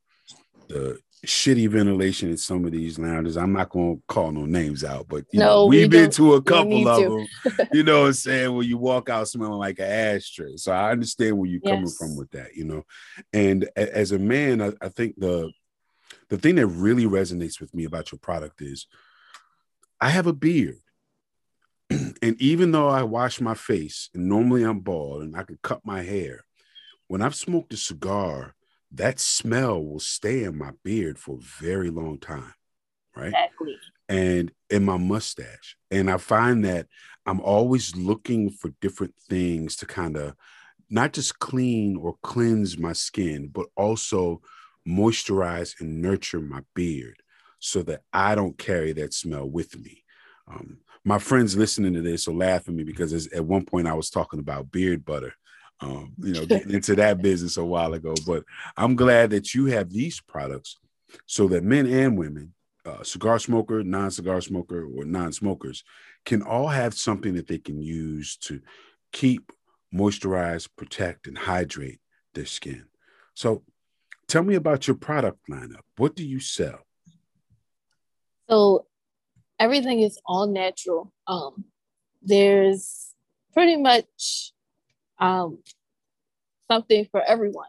the 0.69 0.99
shitty 1.27 1.69
ventilation 1.69 2.31
in 2.31 2.37
some 2.37 2.65
of 2.65 2.73
these 2.73 2.99
lounges. 2.99 3.37
I'm 3.37 3.53
not 3.53 3.71
going 3.71 3.97
to 3.97 4.03
call 4.09 4.33
no 4.33 4.47
names 4.47 4.85
out, 4.85 5.09
but 5.09 5.25
you 5.33 5.41
no, 5.41 5.47
know, 5.47 5.67
we've 5.67 5.83
we 5.83 5.89
been 5.89 6.11
to 6.13 6.35
a 6.35 6.43
couple 6.43 6.89
of 6.89 6.99
to. 6.99 7.27
them. 7.45 7.69
you 7.73 7.83
know 7.83 8.03
what 8.03 8.07
I'm 8.09 8.13
saying? 8.13 8.55
Where 8.55 8.65
you 8.65 8.79
walk 8.79 9.09
out 9.09 9.29
smelling 9.29 9.59
like 9.59 9.79
an 9.79 9.91
ashtray. 9.91 10.57
So 10.57 10.73
I 10.73 10.91
understand 10.91 11.37
where 11.37 11.49
you're 11.49 11.61
yes. 11.63 11.73
coming 11.73 11.91
from 11.91 12.17
with 12.17 12.31
that, 12.31 12.55
you 12.55 12.65
know. 12.65 12.85
And 13.33 13.65
a- 13.77 13.97
as 13.97 14.13
a 14.13 14.19
man, 14.19 14.63
I, 14.63 14.73
I 14.81 14.89
think 14.89 15.17
the 15.19 15.51
the 16.29 16.39
thing 16.39 16.57
that 16.57 16.67
really 16.67 17.05
resonates 17.05 17.61
with 17.61 17.75
me 17.75 17.85
about 17.85 18.13
your 18.13 18.19
product 18.19 18.63
is 18.63 18.87
I 20.01 20.11
have 20.11 20.27
a 20.27 20.33
beard. 20.33 20.79
and 21.91 22.41
even 22.41 22.73
though 22.73 22.89
I 22.89 23.03
wash 23.03 23.41
my 23.41 23.55
face, 23.55 24.11
and 24.15 24.29
normally 24.29 24.63
I'm 24.63 24.81
bald 24.81 25.23
and 25.23 25.37
I 25.37 25.43
can 25.45 25.59
cut 25.63 25.85
my 25.85 26.03
hair, 26.03 26.45
when 27.09 27.23
I've 27.23 27.35
smoked 27.35 27.73
a 27.73 27.77
cigar, 27.77 28.55
that 28.93 29.21
smell 29.21 29.83
will 29.83 30.01
stay 30.01 30.45
in 30.45 30.57
my 30.57 30.71
beard 30.85 31.19
for 31.19 31.37
a 31.37 31.63
very 31.63 31.91
long 31.91 32.19
time. 32.19 32.55
Right. 33.15 33.29
Exactly. 33.29 33.77
And 34.09 34.53
in 34.71 34.85
my 34.85 34.97
mustache. 34.99 35.77
And 35.91 36.11
I 36.11 36.19
find 36.19 36.65
that 36.65 36.87
I'm 37.25 37.41
always 37.41 37.97
looking 37.97 38.51
for 38.51 38.71
different 38.81 39.15
things 39.29 39.77
to 39.77 39.87
kind 39.87 40.17
of 40.17 40.35
not 40.89 41.13
just 41.13 41.39
clean 41.39 41.97
or 41.97 42.15
cleanse 42.23 42.79
my 42.79 42.93
skin, 42.93 43.49
but 43.53 43.67
also 43.77 44.41
moisturize 44.87 45.81
and 45.81 46.01
nurture 46.01 46.41
my 46.41 46.61
beard 46.75 47.17
so 47.59 47.83
that 47.83 48.03
I 48.13 48.35
don't 48.35 48.57
carry 48.57 48.93
that 48.93 49.13
smell 49.13 49.49
with 49.49 49.77
me. 49.79 50.05
Um, 50.49 50.79
my 51.05 51.19
friends 51.19 51.57
listening 51.57 51.95
to 51.95 52.03
this 52.03 52.29
will 52.29 52.37
laugh 52.37 52.69
at 52.69 52.75
me 52.75 52.85
because 52.85 53.27
at 53.29 53.45
one 53.45 53.65
point 53.65 53.89
I 53.89 53.95
was 53.95 54.11
talking 54.11 54.41
about 54.41 54.71
beard 54.71 55.05
butter, 55.05 55.35
um, 55.81 56.13
you 56.19 56.33
know, 56.33 56.47
getting 56.47 56.73
into 56.73 56.95
that 56.97 57.23
business 57.23 57.57
a 57.57 57.65
while 57.65 57.95
ago. 57.95 58.15
But 58.27 58.45
I'm 58.77 58.97
glad 58.97 59.31
that 59.31 59.55
you 59.55 59.67
have 59.67 59.91
these 59.91 60.21
products 60.21 60.77
so 61.27 61.49
that 61.49 61.65
men 61.65 61.87
and 61.87 62.17
women, 62.17 62.55
uh, 62.85 63.03
cigar 63.03 63.39
smoker, 63.39 63.83
non 63.83 64.11
cigar 64.11 64.41
smoker, 64.41 64.85
or 64.85 65.05
non 65.05 65.33
smokers, 65.33 65.85
can 66.25 66.43
all 66.43 66.69
have 66.69 66.95
something 66.95 67.35
that 67.35 67.47
they 67.47 67.59
can 67.59 67.81
use 67.81 68.37
to 68.37 68.61
keep, 69.13 69.53
moisturize, 69.95 70.69
protect, 70.77 71.27
and 71.27 71.39
hydrate 71.39 72.01
their 72.35 72.47
skin. 72.47 72.85
So 73.35 73.63
tell 74.29 74.43
me 74.43 74.55
about 74.55 74.87
your 74.87 74.97
product 74.97 75.39
lineup. 75.51 75.83
What 75.97 76.17
do 76.17 76.25
you 76.25 76.41
sell? 76.41 76.81
So 78.49 78.87
everything 79.59 80.01
is 80.01 80.19
all 80.25 80.47
natural. 80.47 81.13
Um, 81.27 81.65
there's 82.23 83.15
pretty 83.53 83.77
much 83.77 84.53
um, 85.19 85.59
something 86.71 87.07
for 87.11 87.23
everyone. 87.23 87.69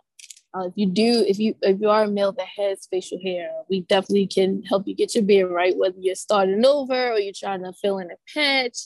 Uh, 0.53 0.67
if 0.67 0.73
you 0.75 0.87
do, 0.87 1.25
if 1.27 1.39
you 1.39 1.55
if 1.61 1.79
you 1.79 1.89
are 1.89 2.03
a 2.03 2.07
male 2.07 2.31
that 2.31 2.47
has 2.57 2.87
facial 2.89 3.19
hair, 3.21 3.49
we 3.69 3.81
definitely 3.81 4.27
can 4.27 4.63
help 4.63 4.87
you 4.87 4.95
get 4.95 5.13
your 5.13 5.23
beard 5.23 5.51
right. 5.51 5.77
Whether 5.77 5.97
you're 5.99 6.15
starting 6.15 6.65
over 6.65 7.11
or 7.11 7.19
you're 7.19 7.33
trying 7.35 7.63
to 7.63 7.73
fill 7.73 7.99
in 7.99 8.09
a 8.09 8.15
patch, 8.33 8.77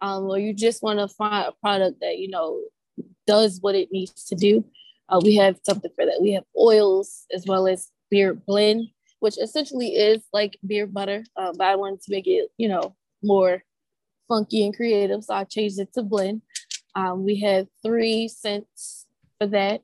um, 0.00 0.24
or 0.24 0.38
you 0.38 0.52
just 0.52 0.82
want 0.82 0.98
to 0.98 1.08
find 1.08 1.48
a 1.48 1.52
product 1.60 2.00
that 2.00 2.18
you 2.18 2.28
know 2.28 2.60
does 3.26 3.58
what 3.60 3.74
it 3.74 3.90
needs 3.90 4.24
to 4.26 4.34
do, 4.34 4.64
uh, 5.08 5.20
we 5.22 5.36
have 5.36 5.58
something 5.64 5.90
for 5.96 6.06
that. 6.06 6.20
We 6.20 6.32
have 6.32 6.44
oils 6.56 7.24
as 7.32 7.44
well 7.46 7.66
as 7.66 7.90
beard 8.10 8.44
blend 8.46 8.88
which 9.20 9.38
essentially 9.38 9.88
is 9.88 10.22
like 10.32 10.58
beard 10.66 10.92
butter. 10.92 11.24
Uh, 11.36 11.52
but 11.56 11.66
I 11.66 11.76
wanted 11.76 12.02
to 12.02 12.12
make 12.12 12.26
it, 12.26 12.48
you 12.58 12.68
know, 12.68 12.94
more 13.22 13.62
funky 14.28 14.64
and 14.64 14.74
creative. 14.74 15.24
So 15.24 15.34
I 15.34 15.44
changed 15.44 15.78
it 15.78 15.92
to 15.94 16.02
blend. 16.02 16.42
Um, 16.96 17.24
we 17.24 17.40
have 17.40 17.68
three 17.84 18.26
scents 18.26 19.06
for 19.38 19.46
that. 19.48 19.82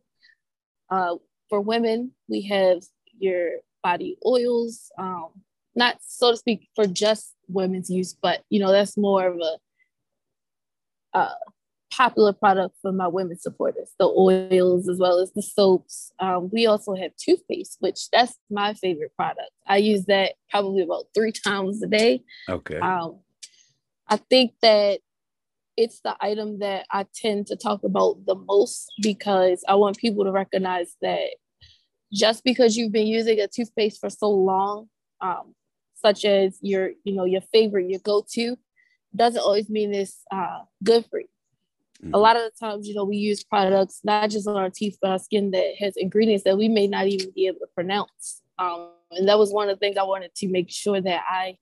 Uh, 0.90 1.16
for 1.50 1.60
women, 1.60 2.12
we 2.28 2.42
have 2.42 2.82
your 3.18 3.50
body 3.82 4.16
oils, 4.26 4.90
um, 4.98 5.28
not 5.74 5.98
so 6.00 6.30
to 6.30 6.36
speak 6.36 6.68
for 6.74 6.86
just 6.86 7.34
women's 7.48 7.90
use, 7.90 8.14
but 8.14 8.42
you 8.48 8.58
know, 8.58 8.72
that's 8.72 8.96
more 8.96 9.26
of 9.26 9.38
a 9.38 9.58
uh, 11.18 11.34
popular 11.92 12.32
product 12.32 12.74
for 12.80 12.90
my 12.90 13.06
women 13.06 13.38
supporters 13.38 13.90
the 13.98 14.06
oils 14.06 14.88
as 14.88 14.98
well 14.98 15.18
as 15.18 15.30
the 15.32 15.42
soaps. 15.42 16.10
Um, 16.18 16.48
we 16.50 16.66
also 16.66 16.94
have 16.94 17.14
toothpaste 17.16 17.76
which 17.80 18.10
that's 18.10 18.38
my 18.50 18.72
favorite 18.72 19.14
product. 19.14 19.50
I 19.66 19.76
use 19.76 20.06
that 20.06 20.32
probably 20.50 20.82
about 20.82 21.04
three 21.14 21.32
times 21.46 21.82
a 21.82 21.86
day. 21.86 22.24
Okay. 22.48 22.78
Um, 22.78 23.18
i 24.08 24.16
think 24.16 24.52
that 24.62 25.00
it's 25.76 26.00
the 26.00 26.14
item 26.20 26.58
that 26.58 26.86
i 26.90 27.04
tend 27.14 27.46
to 27.46 27.56
talk 27.56 27.82
about 27.84 28.24
the 28.26 28.34
most 28.34 28.90
because 29.00 29.64
i 29.68 29.74
want 29.74 29.96
people 29.96 30.24
to 30.24 30.32
recognize 30.32 30.96
that 31.00 31.30
just 32.12 32.44
because 32.44 32.76
you've 32.76 32.92
been 32.92 33.06
using 33.06 33.40
a 33.40 33.48
toothpaste 33.48 34.00
for 34.00 34.10
so 34.10 34.28
long 34.28 34.88
um, 35.20 35.54
such 35.94 36.24
as 36.24 36.58
your 36.60 36.90
you 37.04 37.14
know 37.14 37.24
your 37.24 37.40
favorite 37.52 37.88
your 37.88 38.00
go-to 38.00 38.56
doesn't 39.14 39.42
always 39.42 39.68
mean 39.68 39.92
it's 39.92 40.24
uh, 40.30 40.60
good 40.82 41.04
for 41.10 41.20
you 41.20 41.26
Mm-hmm. 42.02 42.14
A 42.14 42.18
lot 42.18 42.36
of 42.36 42.42
the 42.42 42.50
times, 42.58 42.88
you 42.88 42.94
know, 42.94 43.04
we 43.04 43.16
use 43.16 43.44
products 43.44 44.00
not 44.02 44.28
just 44.28 44.48
on 44.48 44.56
our 44.56 44.70
teeth, 44.70 44.98
but 45.00 45.10
our 45.12 45.18
skin 45.18 45.52
that 45.52 45.74
has 45.78 45.96
ingredients 45.96 46.44
that 46.44 46.58
we 46.58 46.68
may 46.68 46.88
not 46.88 47.06
even 47.06 47.30
be 47.32 47.46
able 47.46 47.60
to 47.60 47.68
pronounce. 47.74 48.42
Um, 48.58 48.90
and 49.12 49.28
that 49.28 49.38
was 49.38 49.52
one 49.52 49.68
of 49.68 49.76
the 49.76 49.78
things 49.78 49.96
I 49.96 50.02
wanted 50.02 50.34
to 50.36 50.48
make 50.48 50.68
sure 50.68 51.00
that 51.00 51.22
I 51.28 51.58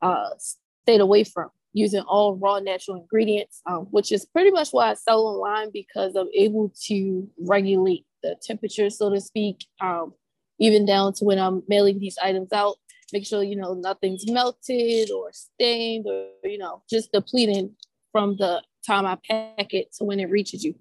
uh, 0.00 0.30
stayed 0.38 1.00
away 1.00 1.24
from 1.24 1.50
using 1.76 2.00
all 2.00 2.36
raw 2.36 2.58
natural 2.58 2.96
ingredients, 2.96 3.60
um, 3.66 3.86
which 3.90 4.10
is 4.10 4.24
pretty 4.24 4.50
much 4.50 4.70
why 4.70 4.90
I 4.90 4.94
sell 4.94 5.26
online 5.26 5.70
because 5.70 6.16
I'm 6.16 6.30
able 6.34 6.72
to 6.86 7.28
regulate 7.38 8.06
the 8.22 8.34
temperature, 8.42 8.88
so 8.88 9.10
to 9.10 9.20
speak, 9.20 9.66
um, 9.82 10.14
even 10.58 10.86
down 10.86 11.12
to 11.14 11.24
when 11.26 11.38
I'm 11.38 11.62
mailing 11.68 11.98
these 11.98 12.16
items 12.16 12.50
out. 12.50 12.76
Make 13.12 13.26
sure 13.26 13.42
you 13.42 13.56
know 13.56 13.74
nothing's 13.74 14.28
melted 14.28 15.10
or 15.10 15.30
stained 15.32 16.06
or 16.08 16.30
you 16.44 16.56
know 16.56 16.82
just 16.88 17.12
depleting 17.12 17.76
from 18.10 18.36
the 18.38 18.62
time 18.86 19.04
I 19.04 19.18
pack 19.28 19.74
it 19.74 19.92
to 19.98 20.04
when 20.04 20.18
it 20.18 20.30
reaches 20.30 20.64
you. 20.64 20.74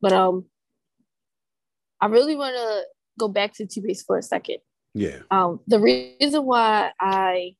But 0.00 0.12
um, 0.12 0.46
I 2.00 2.06
really 2.06 2.34
want 2.34 2.56
to 2.56 2.82
go 3.20 3.28
back 3.28 3.54
to 3.54 3.66
toothpaste 3.66 4.04
for 4.04 4.18
a 4.18 4.22
second. 4.22 4.58
Yeah. 4.94 5.20
Um, 5.30 5.60
the 5.68 5.78
reason 5.78 6.44
why 6.44 6.90
I 6.98 7.54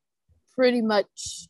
pretty 0.56 0.82
much 0.82 1.49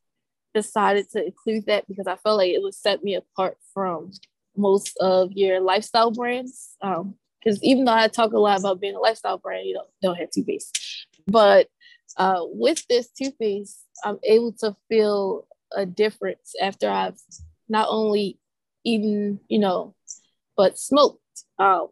decided 0.54 1.10
to 1.10 1.24
include 1.24 1.66
that 1.66 1.86
because 1.88 2.06
I 2.06 2.16
felt 2.16 2.38
like 2.38 2.50
it 2.50 2.62
would 2.62 2.74
set 2.74 3.02
me 3.02 3.14
apart 3.14 3.56
from 3.72 4.12
most 4.56 4.96
of 5.00 5.32
your 5.32 5.60
lifestyle 5.60 6.10
brands. 6.10 6.76
Um, 6.82 7.14
because 7.42 7.62
even 7.62 7.86
though 7.86 7.94
I 7.94 8.08
talk 8.08 8.32
a 8.32 8.38
lot 8.38 8.60
about 8.60 8.80
being 8.80 8.94
a 8.94 9.00
lifestyle 9.00 9.38
brand, 9.38 9.66
you 9.66 9.74
don't 9.74 9.88
don't 10.02 10.16
have 10.16 10.30
toothpaste. 10.30 11.06
But 11.26 11.68
uh, 12.16 12.42
with 12.44 12.86
this 12.88 13.08
toothpaste, 13.10 13.78
I'm 14.04 14.18
able 14.24 14.52
to 14.60 14.76
feel 14.88 15.46
a 15.72 15.86
difference 15.86 16.54
after 16.60 16.90
I've 16.90 17.18
not 17.68 17.86
only 17.88 18.38
eaten, 18.84 19.40
you 19.48 19.58
know, 19.58 19.94
but 20.56 20.78
smoked. 20.78 21.20
Um, 21.58 21.88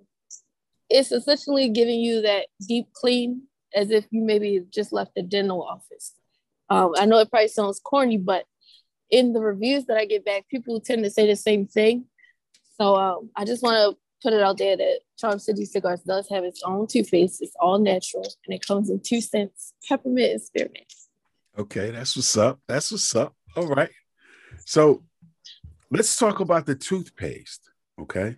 it's 0.90 1.12
essentially 1.12 1.68
giving 1.68 2.00
you 2.00 2.22
that 2.22 2.46
deep 2.66 2.92
clean 2.92 3.42
as 3.74 3.90
if 3.90 4.06
you 4.10 4.22
maybe 4.22 4.64
just 4.70 4.92
left 4.92 5.12
the 5.14 5.22
dental 5.22 5.62
office. 5.62 6.14
Um, 6.70 6.92
I 6.96 7.06
know 7.06 7.18
it 7.18 7.30
probably 7.30 7.48
sounds 7.48 7.80
corny, 7.80 8.18
but 8.18 8.44
in 9.10 9.32
the 9.32 9.40
reviews 9.40 9.86
that 9.86 9.96
I 9.96 10.04
get 10.04 10.24
back, 10.24 10.48
people 10.48 10.80
tend 10.80 11.04
to 11.04 11.10
say 11.10 11.26
the 11.26 11.36
same 11.36 11.66
thing. 11.66 12.04
So 12.76 12.94
um, 12.96 13.30
I 13.36 13.44
just 13.44 13.62
want 13.62 13.76
to 13.76 13.98
put 14.22 14.32
it 14.32 14.42
out 14.42 14.58
there 14.58 14.76
that 14.76 15.00
Charm 15.18 15.38
City 15.38 15.64
Cigars 15.64 16.00
does 16.02 16.28
have 16.28 16.44
its 16.44 16.62
own 16.64 16.86
toothpaste. 16.86 17.42
It's 17.42 17.56
all 17.60 17.78
natural 17.78 18.24
and 18.46 18.54
it 18.54 18.66
comes 18.66 18.90
in 18.90 19.00
two 19.00 19.20
scents, 19.20 19.72
peppermint 19.88 20.32
and 20.32 20.42
spearmint. 20.42 20.92
Okay, 21.58 21.90
that's 21.90 22.16
what's 22.16 22.36
up. 22.36 22.60
That's 22.68 22.92
what's 22.92 23.16
up. 23.16 23.34
All 23.56 23.66
right. 23.66 23.90
So 24.64 25.02
let's 25.90 26.16
talk 26.16 26.40
about 26.40 26.66
the 26.66 26.74
toothpaste. 26.74 27.70
Okay. 28.00 28.36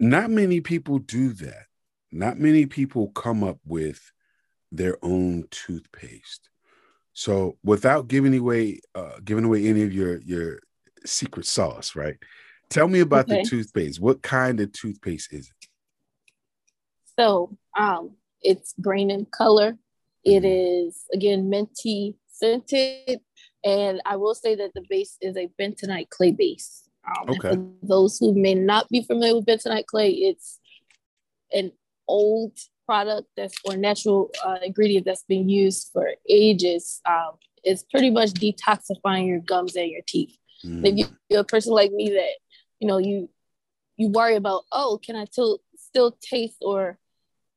Not 0.00 0.30
many 0.30 0.60
people 0.60 0.98
do 0.98 1.32
that. 1.34 1.66
Not 2.10 2.38
many 2.38 2.66
people 2.66 3.08
come 3.08 3.44
up 3.44 3.58
with 3.64 4.12
their 4.72 4.96
own 5.02 5.46
toothpaste. 5.50 6.48
So 7.14 7.56
without 7.64 8.08
giving 8.08 8.36
away 8.36 8.80
uh, 8.94 9.18
giving 9.24 9.44
away 9.44 9.66
any 9.66 9.82
of 9.82 9.92
your 9.92 10.20
your 10.20 10.60
secret 11.06 11.46
sauce, 11.46 11.96
right? 11.96 12.16
Tell 12.70 12.88
me 12.88 13.00
about 13.00 13.30
okay. 13.30 13.42
the 13.42 13.48
toothpaste. 13.48 14.00
What 14.00 14.22
kind 14.22 14.60
of 14.60 14.72
toothpaste 14.72 15.32
is 15.32 15.48
it? 15.48 15.68
So 17.18 17.56
um 17.78 18.16
it's 18.42 18.74
green 18.80 19.10
in 19.10 19.26
color. 19.26 19.78
It 20.24 20.42
mm-hmm. 20.42 20.88
is 20.88 21.04
again 21.12 21.48
minty 21.48 22.16
scented 22.26 23.20
and 23.64 24.02
I 24.04 24.16
will 24.16 24.34
say 24.34 24.56
that 24.56 24.74
the 24.74 24.84
base 24.90 25.16
is 25.20 25.36
a 25.36 25.48
bentonite 25.58 26.10
clay 26.10 26.32
base. 26.32 26.88
Um, 27.06 27.30
okay. 27.30 27.50
For 27.50 27.66
those 27.82 28.18
who 28.18 28.34
may 28.34 28.54
not 28.54 28.88
be 28.88 29.02
familiar 29.02 29.36
with 29.36 29.46
bentonite 29.46 29.86
clay, 29.86 30.10
it's 30.10 30.58
an 31.52 31.72
old 32.06 32.52
product 32.86 33.28
that's 33.36 33.54
or 33.64 33.76
natural 33.76 34.30
uh, 34.44 34.58
ingredient 34.62 35.06
that's 35.06 35.24
been 35.24 35.48
used 35.48 35.90
for 35.92 36.10
ages. 36.28 37.00
Um, 37.08 37.32
it's 37.62 37.82
pretty 37.82 38.10
much 38.10 38.30
detoxifying 38.30 39.26
your 39.26 39.40
gums 39.40 39.76
and 39.76 39.90
your 39.90 40.02
teeth. 40.06 40.36
Mm. 40.64 40.86
If 40.86 41.08
you, 41.30 41.36
are 41.38 41.40
a 41.40 41.44
person 41.44 41.72
like 41.72 41.92
me 41.92 42.10
that 42.10 42.34
you 42.80 42.88
know 42.88 42.98
you 42.98 43.28
you 43.96 44.08
worry 44.08 44.36
about, 44.36 44.64
oh, 44.72 44.98
can 45.02 45.16
I 45.16 45.24
still 45.26 45.60
still 45.76 46.16
taste 46.20 46.58
or 46.60 46.98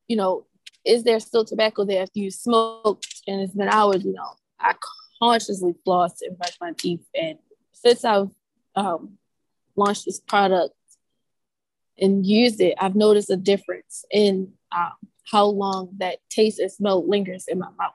you 0.08 0.16
know, 0.16 0.46
is 0.86 1.04
there 1.04 1.20
still 1.20 1.44
tobacco 1.46 1.84
there 1.84 2.02
after 2.02 2.20
you 2.20 2.32
smoked 2.32 3.22
and 3.28 3.42
it's 3.42 3.54
been 3.54 3.68
hours? 3.68 4.04
You 4.04 4.14
know, 4.14 4.34
I 4.60 4.76
consciously 5.22 5.76
floss 5.84 6.22
and 6.22 6.38
brush 6.38 6.58
my 6.62 6.72
teeth. 6.74 7.06
And 7.20 7.38
since 7.74 8.06
I've 8.06 8.30
um, 8.76 9.18
launched 9.76 10.06
this 10.06 10.20
product 10.20 10.74
and 12.00 12.26
used 12.26 12.62
it, 12.62 12.76
I've 12.80 12.96
noticed 12.96 13.30
a 13.30 13.38
difference 13.38 14.06
in 14.12 14.54
um, 14.76 14.94
how 15.30 15.46
long 15.46 15.90
that 15.98 16.20
taste 16.30 16.60
and 16.60 16.72
smell 16.72 17.08
lingers 17.08 17.46
in 17.48 17.60
my 17.60 17.70
mouth. 17.78 17.94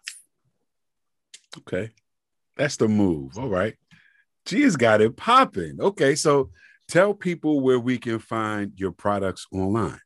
Okay. 1.58 1.90
That's 2.56 2.76
the 2.76 2.88
move. 2.88 3.38
All 3.38 3.48
right. 3.48 3.74
She 4.46 4.62
has 4.62 4.76
got 4.76 5.00
it 5.00 5.16
popping. 5.16 5.78
Okay. 5.80 6.14
So 6.14 6.50
tell 6.88 7.14
people 7.14 7.60
where 7.60 7.80
we 7.80 7.98
can 7.98 8.18
find 8.18 8.72
your 8.76 8.92
products 8.92 9.46
online. 9.52 10.00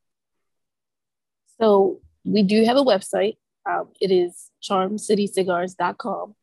So 1.61 2.01
we 2.25 2.43
do 2.43 2.65
have 2.65 2.77
a 2.77 2.85
website. 2.85 3.37
Um, 3.69 3.89
it 4.01 4.13
is 4.13 4.51
charmcitycigars.com. 4.63 6.35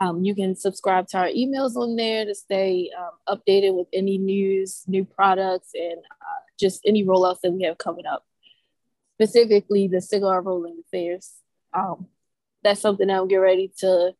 Um, 0.00 0.24
you 0.24 0.34
can 0.34 0.56
subscribe 0.56 1.06
to 1.08 1.18
our 1.18 1.28
emails 1.28 1.76
on 1.76 1.94
there 1.94 2.24
to 2.24 2.34
stay 2.34 2.90
um, 2.98 3.38
updated 3.38 3.74
with 3.76 3.86
any 3.92 4.16
news, 4.16 4.82
new 4.88 5.04
products, 5.04 5.70
and 5.74 5.98
uh, 5.98 6.40
just 6.58 6.80
any 6.86 7.04
rollouts 7.04 7.40
that 7.42 7.52
we 7.52 7.64
have 7.64 7.76
coming 7.76 8.06
up. 8.06 8.24
Specifically, 9.20 9.86
the 9.86 10.00
cigar 10.00 10.40
rolling 10.40 10.82
affairs. 10.86 11.30
Um, 11.74 12.06
that's 12.62 12.80
something 12.80 13.10
I'm 13.10 13.28
getting 13.28 13.42
ready 13.42 13.72
to 13.80 14.14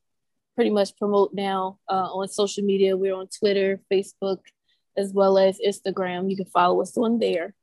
pretty 0.54 0.68
much 0.68 0.94
promote 0.98 1.32
now 1.32 1.78
uh, 1.88 2.08
on 2.12 2.28
social 2.28 2.62
media. 2.62 2.98
We're 2.98 3.14
on 3.14 3.28
Twitter, 3.28 3.80
Facebook, 3.90 4.40
as 4.98 5.10
well 5.14 5.38
as 5.38 5.58
Instagram. 5.66 6.30
You 6.30 6.36
can 6.36 6.44
follow 6.44 6.82
us 6.82 6.98
on 6.98 7.18
there. 7.18 7.54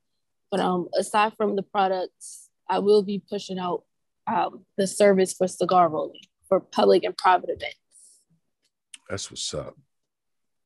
But 0.50 0.58
um, 0.58 0.88
aside 0.98 1.34
from 1.36 1.54
the 1.54 1.62
products, 1.62 2.48
I 2.68 2.80
will 2.80 3.04
be 3.04 3.22
pushing 3.30 3.60
out 3.60 3.84
um, 4.26 4.64
the 4.76 4.88
service 4.88 5.32
for 5.32 5.46
cigar 5.46 5.88
rolling 5.88 6.22
for 6.48 6.58
public 6.58 7.04
and 7.04 7.16
private 7.16 7.50
events. 7.50 7.76
That's 9.08 9.30
what's 9.30 9.54
up. 9.54 9.76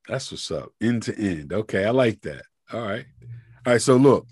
That's 0.09 0.33
what's 0.33 0.51
up. 0.51 0.73
End 0.81 1.03
to 1.03 1.19
end. 1.19 1.53
Okay, 1.53 1.85
I 1.85 1.91
like 1.91 2.23
that. 2.23 2.45
All 2.73 2.81
right. 2.81 3.05
All 3.67 3.75
right. 3.75 3.83
So 3.83 3.97
look, 3.97 4.27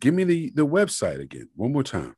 give 0.00 0.14
me 0.14 0.24
the 0.24 0.50
the 0.50 0.66
website 0.66 1.20
again 1.20 1.48
one 1.54 1.72
more 1.72 1.82
time. 1.82 2.14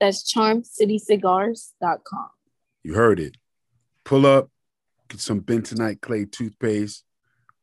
That's 0.00 0.32
charmcitycigars.com. 0.32 2.28
You 2.82 2.94
heard 2.94 3.20
it. 3.20 3.36
Pull 4.04 4.24
up, 4.24 4.50
get 5.08 5.20
some 5.20 5.42
bentonite 5.42 6.00
clay 6.00 6.24
toothpaste, 6.24 7.04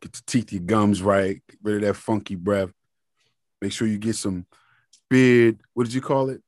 get 0.02 0.16
your 0.16 0.24
teeth, 0.28 0.54
your 0.54 0.62
gums 0.62 1.02
right, 1.02 1.42
get 1.50 1.60
rid 1.64 1.76
of 1.78 1.82
that 1.82 1.96
funky 1.96 2.36
breath. 2.36 2.70
Make 3.60 3.72
sure 3.72 3.88
you 3.88 3.98
get 3.98 4.16
some 4.16 4.46
beard. 5.10 5.60
What 5.74 5.86
did 5.86 5.94
you 5.94 6.02
call 6.02 6.30
it? 6.30 6.42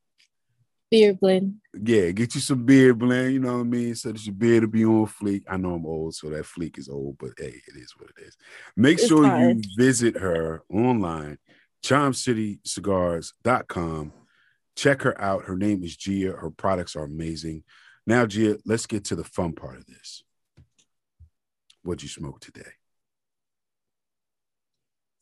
Beard 0.91 1.19
blend. 1.19 1.55
Yeah, 1.73 2.11
get 2.11 2.35
you 2.35 2.41
some 2.41 2.65
beard 2.65 2.99
blend, 2.99 3.33
you 3.33 3.39
know 3.39 3.53
what 3.53 3.61
I 3.61 3.63
mean? 3.63 3.95
So 3.95 4.11
that 4.11 4.25
your 4.25 4.35
beard 4.35 4.63
will 4.63 4.71
be 4.71 4.85
on 4.85 5.05
fleek. 5.05 5.43
I 5.47 5.57
know 5.57 5.75
I'm 5.75 5.85
old, 5.85 6.15
so 6.15 6.29
that 6.29 6.45
fleek 6.45 6.77
is 6.77 6.89
old, 6.89 7.17
but 7.19 7.31
hey, 7.37 7.61
it 7.67 7.75
is 7.75 7.93
what 7.97 8.09
it 8.09 8.23
is. 8.23 8.37
Make 8.75 8.99
it's 8.99 9.07
sure 9.07 9.25
hard. 9.25 9.57
you 9.57 9.61
visit 9.77 10.17
her 10.17 10.63
online, 10.71 11.37
charmcitycigars.com. 11.83 14.13
Check 14.75 15.01
her 15.01 15.19
out. 15.21 15.45
Her 15.45 15.57
name 15.57 15.83
is 15.83 15.98
Gia. 15.98 16.33
Her 16.33 16.51
products 16.51 16.95
are 16.95 17.03
amazing. 17.03 17.63
Now, 18.07 18.25
Gia, 18.25 18.57
let's 18.65 18.86
get 18.86 19.03
to 19.05 19.15
the 19.15 19.24
fun 19.24 19.53
part 19.53 19.77
of 19.77 19.86
this. 19.86 20.24
What'd 21.83 22.03
you 22.03 22.09
smoke 22.09 22.39
today? 22.39 22.71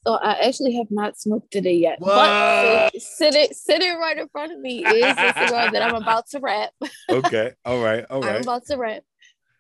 So 0.08 0.14
I 0.14 0.48
actually 0.48 0.74
have 0.76 0.88
not 0.90 1.20
smoked 1.20 1.52
today 1.52 1.74
yet. 1.74 2.00
What? 2.00 2.14
But 2.14 3.02
sitting 3.02 3.50
sitting 3.52 3.98
right 3.98 4.18
in 4.18 4.30
front 4.30 4.54
of 4.54 4.60
me 4.60 4.86
is 4.86 5.04
a 5.04 5.34
cigar 5.34 5.72
that 5.72 5.82
I'm 5.82 5.96
about 5.96 6.30
to 6.30 6.40
wrap. 6.40 6.70
okay. 7.10 7.52
All 7.66 7.84
right. 7.84 8.06
All 8.10 8.22
right. 8.22 8.36
I'm 8.36 8.42
about 8.42 8.66
to 8.68 8.78
wrap. 8.78 9.04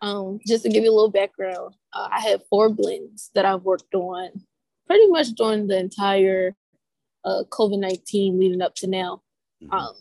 Um, 0.01 0.39
just 0.47 0.63
to 0.63 0.69
give 0.69 0.85
you 0.85 0.91
a 0.91 0.95
little 0.95 1.11
background, 1.11 1.75
uh, 1.91 2.07
I 2.09 2.21
have 2.29 2.43
four 2.49 2.69
blends 2.69 3.29
that 3.35 3.43
I've 3.43 3.63
worked 3.63 3.93
on 3.93 4.29
pretty 4.85 5.07
much 5.07 5.31
during 5.31 5.67
the 5.67 5.77
entire 5.77 6.55
uh, 7.27 7.43
COVID 7.49 7.79
19 7.79 8.39
leading 8.39 8.61
up 8.61 8.75
to 8.75 8.87
now. 8.87 9.21
Mm-hmm. 9.61 9.73
Um, 9.73 9.95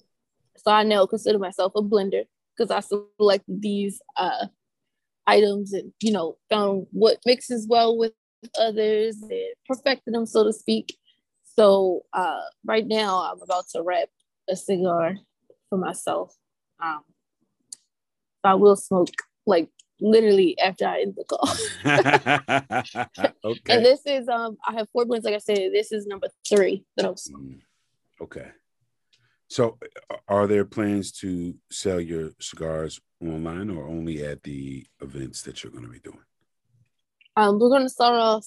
so 0.56 0.71
I 0.71 0.85
now 0.85 1.06
consider 1.06 1.38
myself 1.38 1.73
a 1.75 1.83
blender 1.83 2.25
because 2.56 2.71
I 2.71 2.80
selected 2.80 3.61
these 3.61 4.00
uh, 4.16 4.47
items 5.26 5.73
and, 5.73 5.92
you 6.00 6.12
know, 6.12 6.37
found 6.49 6.87
what 6.92 7.18
mixes 7.26 7.66
well 7.68 7.99
with 7.99 8.12
others 8.59 9.21
and 9.23 9.33
perfected 9.68 10.14
them, 10.14 10.26
so 10.26 10.45
to 10.45 10.52
speak. 10.52 10.97
So 11.56 12.04
uh, 12.12 12.42
right 12.64 12.87
now, 12.87 13.30
I'm 13.30 13.42
about 13.42 13.68
to 13.75 13.83
wrap 13.83 14.09
a 14.49 14.56
cigar 14.56 15.16
for 15.68 15.78
myself. 15.78 16.37
Um, 16.80 17.02
I 18.45 18.54
will 18.54 18.76
smoke 18.76 19.11
like 19.47 19.68
literally 20.00 20.59
after 20.59 20.87
I 20.87 21.00
end 21.03 21.17
the 21.17 21.25
call. 21.25 21.49
okay. 23.44 23.75
And 23.75 23.85
this 23.85 24.03
is 24.07 24.29
um, 24.29 24.57
I 24.66 24.75
have 24.75 24.88
four 24.90 25.05
blends. 25.05 25.25
Like 25.25 25.35
I 25.35 25.38
said, 25.38 25.73
this 25.73 25.92
is 25.92 26.07
number 26.07 26.29
three 26.49 26.85
that 26.97 27.07
I'm. 27.07 27.14
Mm, 27.14 27.61
okay. 28.20 28.49
So, 29.49 29.79
are 30.27 30.47
there 30.47 30.64
plans 30.64 31.12
to 31.20 31.55
sell 31.70 32.01
your 32.01 32.31
cigars 32.40 33.01
online 33.23 33.70
or 33.70 33.87
only 33.87 34.25
at 34.25 34.42
the 34.42 34.85
events 35.01 35.42
that 35.42 35.62
you're 35.62 35.73
going 35.73 35.85
to 35.85 35.90
be 35.90 36.01
doing? 36.01 36.18
Um, 37.37 37.61
we're 37.61 37.68
going 37.68 37.83
to 37.83 37.88
start 37.88 38.16
off 38.16 38.47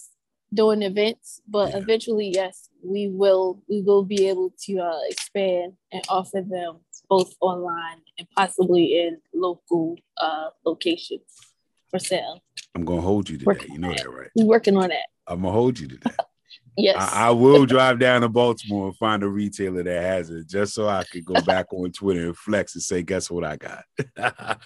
doing 0.54 0.82
events, 0.82 1.42
but 1.48 1.70
yeah. 1.70 1.78
eventually, 1.78 2.32
yes, 2.34 2.70
we 2.84 3.08
will. 3.08 3.62
We 3.70 3.82
will 3.82 4.04
be 4.04 4.28
able 4.28 4.54
to 4.66 4.80
uh, 4.80 5.00
expand 5.08 5.74
and 5.92 6.04
offer 6.10 6.42
them 6.42 6.80
both 7.10 7.34
online 7.40 8.02
and 8.18 8.28
possibly 8.36 9.00
in 9.00 9.20
local 9.34 9.96
uh, 10.18 10.50
locations 10.66 11.49
for 11.90 12.00
sale. 12.00 12.42
I'm 12.76 12.86
gonna 12.86 13.02
hold 13.02 13.30
you 13.30 13.38
to 13.38 13.46
working 13.46 13.68
that. 13.68 13.74
You 13.74 13.80
know 13.80 13.94
that, 13.94 14.10
right? 14.10 14.30
We're 14.36 14.46
working 14.46 14.78
on 14.78 14.90
that. 14.90 15.08
I'm 15.28 15.42
gonna 15.42 15.54
hold 15.54 15.80
you 15.80 15.88
to 15.88 15.98
that. 16.04 16.26
yes, 16.78 16.96
I, 17.14 17.28
I, 17.28 17.32
will 17.32 17.66
drive 17.66 18.00
down 18.00 18.22
to 18.22 18.30
Baltimore 18.30 18.88
and 18.88 18.98
find 18.98 19.24
a 19.24 19.28
retailer 19.28 19.84
that 19.84 20.02
has 20.02 20.30
it, 20.30 20.48
just 20.48 20.74
so 20.74 20.88
I 20.88 21.04
could 21.04 21.26
go 21.26 21.42
back 21.46 21.68
on 21.74 21.92
Twitter 21.92 22.26
and 22.26 22.38
flex 22.38 22.76
and 22.76 22.84
say, 22.84 23.04
"Guess 23.04 23.32
what 23.32 23.44
I 23.44 23.58
got." 23.58 23.84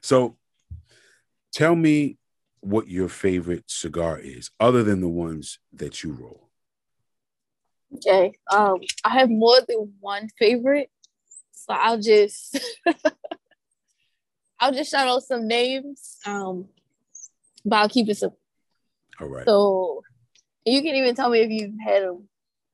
so, 0.00 0.36
tell 1.52 1.74
me 1.76 2.16
what 2.60 2.88
your 2.88 3.08
favorite 3.08 3.64
cigar 3.66 4.18
is, 4.18 4.50
other 4.60 4.82
than 4.82 5.00
the 5.00 5.08
ones 5.08 5.58
that 5.72 6.02
you 6.02 6.12
roll. 6.12 6.50
Okay. 7.96 8.32
Um, 8.52 8.78
I 9.04 9.10
have 9.18 9.30
more 9.30 9.58
than 9.66 9.94
one 10.00 10.28
favorite. 10.38 10.90
So 11.52 11.74
I'll 11.74 12.00
just 12.00 12.58
I'll 14.60 14.72
just 14.72 14.90
shout 14.90 15.08
out 15.08 15.22
some 15.22 15.48
names. 15.48 16.18
Um, 16.26 16.66
but 17.64 17.76
I'll 17.76 17.88
keep 17.88 18.08
it 18.08 18.16
simple. 18.16 18.38
All 19.20 19.28
right. 19.28 19.44
So 19.46 20.02
you 20.64 20.82
can 20.82 20.94
even 20.94 21.14
tell 21.14 21.30
me 21.30 21.40
if 21.40 21.50
you've 21.50 21.78
had 21.84 22.02
them. 22.04 22.28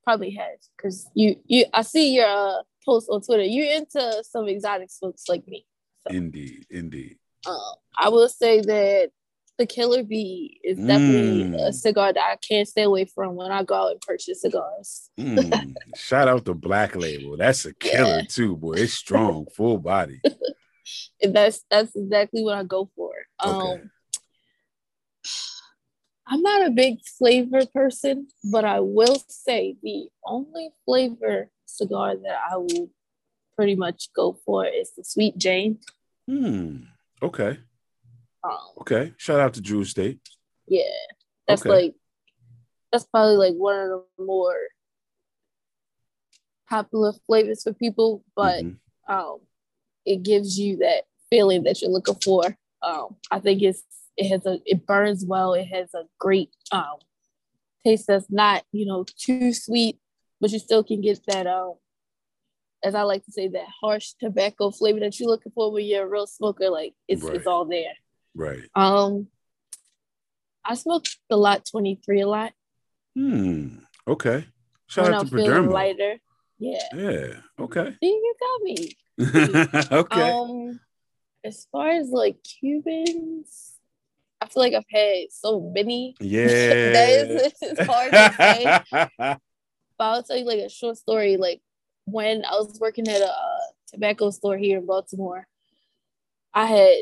Probably 0.05 0.31
has, 0.31 0.71
because 0.77 1.11
you 1.15 1.35
you 1.47 1.65
I 1.75 1.83
see 1.83 2.15
your 2.15 2.29
uh, 2.29 2.63
post 2.85 3.09
on 3.11 3.23
Twitter. 3.23 3.43
You 3.43 3.65
into 3.65 4.23
some 4.23 4.47
exotic 4.47 4.89
smokes 4.89 5.25
like 5.29 5.49
me. 5.49 5.67
So. 6.07 6.15
Indeed, 6.15 6.65
indeed. 6.71 7.19
Um, 7.45 7.75
I 7.99 8.09
will 8.11 8.29
say 8.29 8.61
that 8.61 9.11
the 9.59 9.67
Killer 9.67 10.05
Bee 10.05 10.61
is 10.63 10.79
definitely 10.79 11.45
mm. 11.45 11.69
a 11.69 11.73
cigar 11.73 12.13
that 12.13 12.23
I 12.25 12.37
can't 12.37 12.69
stay 12.69 12.83
away 12.83 13.07
from 13.07 13.35
when 13.35 13.51
I 13.51 13.65
go 13.65 13.75
out 13.75 13.93
and 13.93 14.01
purchase 14.01 14.43
cigars. 14.43 15.11
mm. 15.19 15.75
Shout 15.97 16.29
out 16.29 16.45
to 16.45 16.55
Black 16.55 16.95
Label. 16.95 17.37
That's 17.37 17.65
a 17.65 17.75
killer 17.75 18.19
yeah. 18.19 18.27
too, 18.29 18.57
boy. 18.57 18.75
It's 18.75 18.93
strong, 18.93 19.47
full 19.57 19.79
body. 19.79 20.21
that's 21.23 21.65
that's 21.71 21.95
exactly 21.97 22.43
what 22.43 22.57
I 22.57 22.65
go 22.65 22.91
for. 22.97 23.13
Okay. 23.45 23.73
Um 23.73 23.91
I'm 26.29 26.43
not 26.43 26.67
a 26.67 26.71
big 26.71 26.99
flavor 27.19 27.65
person, 27.67 28.27
but 28.51 28.65
I 28.65 28.81
will 28.81 29.23
say 29.29 29.77
the 29.83 30.09
only 30.25 30.71
flavor 30.85 31.51
cigar 31.67 32.17
that 32.17 32.39
I 32.51 32.57
will 32.57 32.91
pretty 33.55 33.77
much 33.77 34.09
go 34.15 34.37
for 34.45 34.67
is 34.67 34.91
the 34.97 35.05
Sweet 35.05 35.39
Jane. 35.39 35.79
Hmm. 36.29 36.79
Okay. 37.23 37.59
Um, 38.43 38.59
okay. 38.81 39.15
Shout 39.17 39.41
out 39.41 39.55
to 39.55 39.61
Drew 39.61 39.83
Estate. 39.83 40.21
Yeah. 40.67 40.83
That's 41.47 41.63
okay. 41.63 41.71
like 41.71 41.95
that's 42.91 43.05
probably 43.05 43.37
like 43.37 43.55
one 43.55 43.79
of 43.79 43.89
the 43.89 44.25
more 44.25 44.57
popular 46.69 47.13
flavors 47.27 47.63
for 47.63 47.73
people, 47.73 48.25
but 48.35 48.65
mm-hmm. 48.65 49.13
um 49.13 49.39
it 50.07 50.23
gives 50.23 50.59
you 50.59 50.79
that 50.79 51.05
feeling 51.31 51.65
that 51.65 51.83
you're 51.83 51.91
looking 51.91 52.19
for. 52.23 52.57
Um 52.83 53.17
I 53.31 53.41
think 53.41 53.63
it's 53.63 53.83
it 54.17 54.29
has 54.29 54.47
a 54.47 54.59
it 54.65 54.87
burns 54.87 55.25
well, 55.25 55.55
it 55.55 55.67
has 55.67 55.93
a 55.95 56.05
great 56.19 56.51
um 56.73 56.97
taste 57.85 58.07
that's 58.07 58.31
not, 58.31 58.65
you 58.73 58.87
know, 58.87 59.05
too 59.05 59.53
sweet, 59.53 59.99
but 60.41 60.51
you 60.51 60.59
still 60.59 60.83
can 60.85 61.01
get 61.01 61.21
that 61.27 61.47
um 61.47 61.75
as 62.85 62.95
I 62.95 63.03
like 63.03 63.25
to 63.25 63.33
say, 63.33 63.49
that 63.49 63.67
harsh 63.81 64.13
tobacco 64.21 64.71
flavor 64.71 65.01
that 65.01 65.19
you're 65.19 65.29
looking 65.29 65.53
for 65.53 65.73
when 65.73 65.85
you're 65.85 66.05
a 66.05 66.09
real 66.09 66.27
smoker. 66.27 66.71
Like 66.71 66.95
it's 67.09 67.23
right. 67.23 67.35
it's 67.35 67.47
all 67.47 67.65
there. 67.65 67.95
Right. 68.35 68.63
Um, 68.75 69.29
I 70.65 70.75
smoke 70.75 71.07
the 71.29 71.37
lot 71.37 71.65
23 71.71 72.21
a 72.21 72.29
lot. 72.29 72.53
Hmm. 73.15 73.79
Okay. 74.07 74.47
Shout 74.87 75.05
when 75.07 75.15
out 75.15 75.21
I'm 75.23 75.29
to 75.29 75.37
feeling 75.37 75.71
lighter. 75.71 76.17
Yeah. 76.59 76.83
Yeah. 76.95 77.29
Okay. 77.59 77.97
See, 78.01 78.07
you 78.07 78.35
got 78.41 78.63
me. 78.63 78.97
okay. 79.93 80.31
Um, 80.31 80.81
as 81.45 81.67
far 81.71 81.91
as 81.91 82.11
like 82.11 82.39
Cubans, 82.43 83.73
I 84.41 84.47
feel 84.47 84.63
like 84.63 84.75
I've 84.75 84.85
had 84.91 85.27
so 85.31 85.61
many. 85.75 86.15
Yeah. 86.21 86.47
that 86.93 87.09
is 87.09 87.53
it's 87.63 87.87
hard 87.87 88.13
to 88.13 88.35
say. 88.37 89.07
but 89.99 90.05
I'll 90.05 90.23
tell 90.23 90.37
you 90.37 90.45
like 90.45 90.61
a 90.61 90.69
short 90.69 90.99
story. 90.99 91.37
Like 91.37 91.61
when 92.05 92.45
I 92.45 92.53
was 92.53 92.79
working 92.81 93.09
at 93.09 93.21
a 93.21 93.35
tobacco 93.93 94.31
store 94.31 94.57
here 94.57 94.79
in 94.79 94.87
Baltimore, 94.87 95.47
I 96.53 96.67
had 96.67 96.97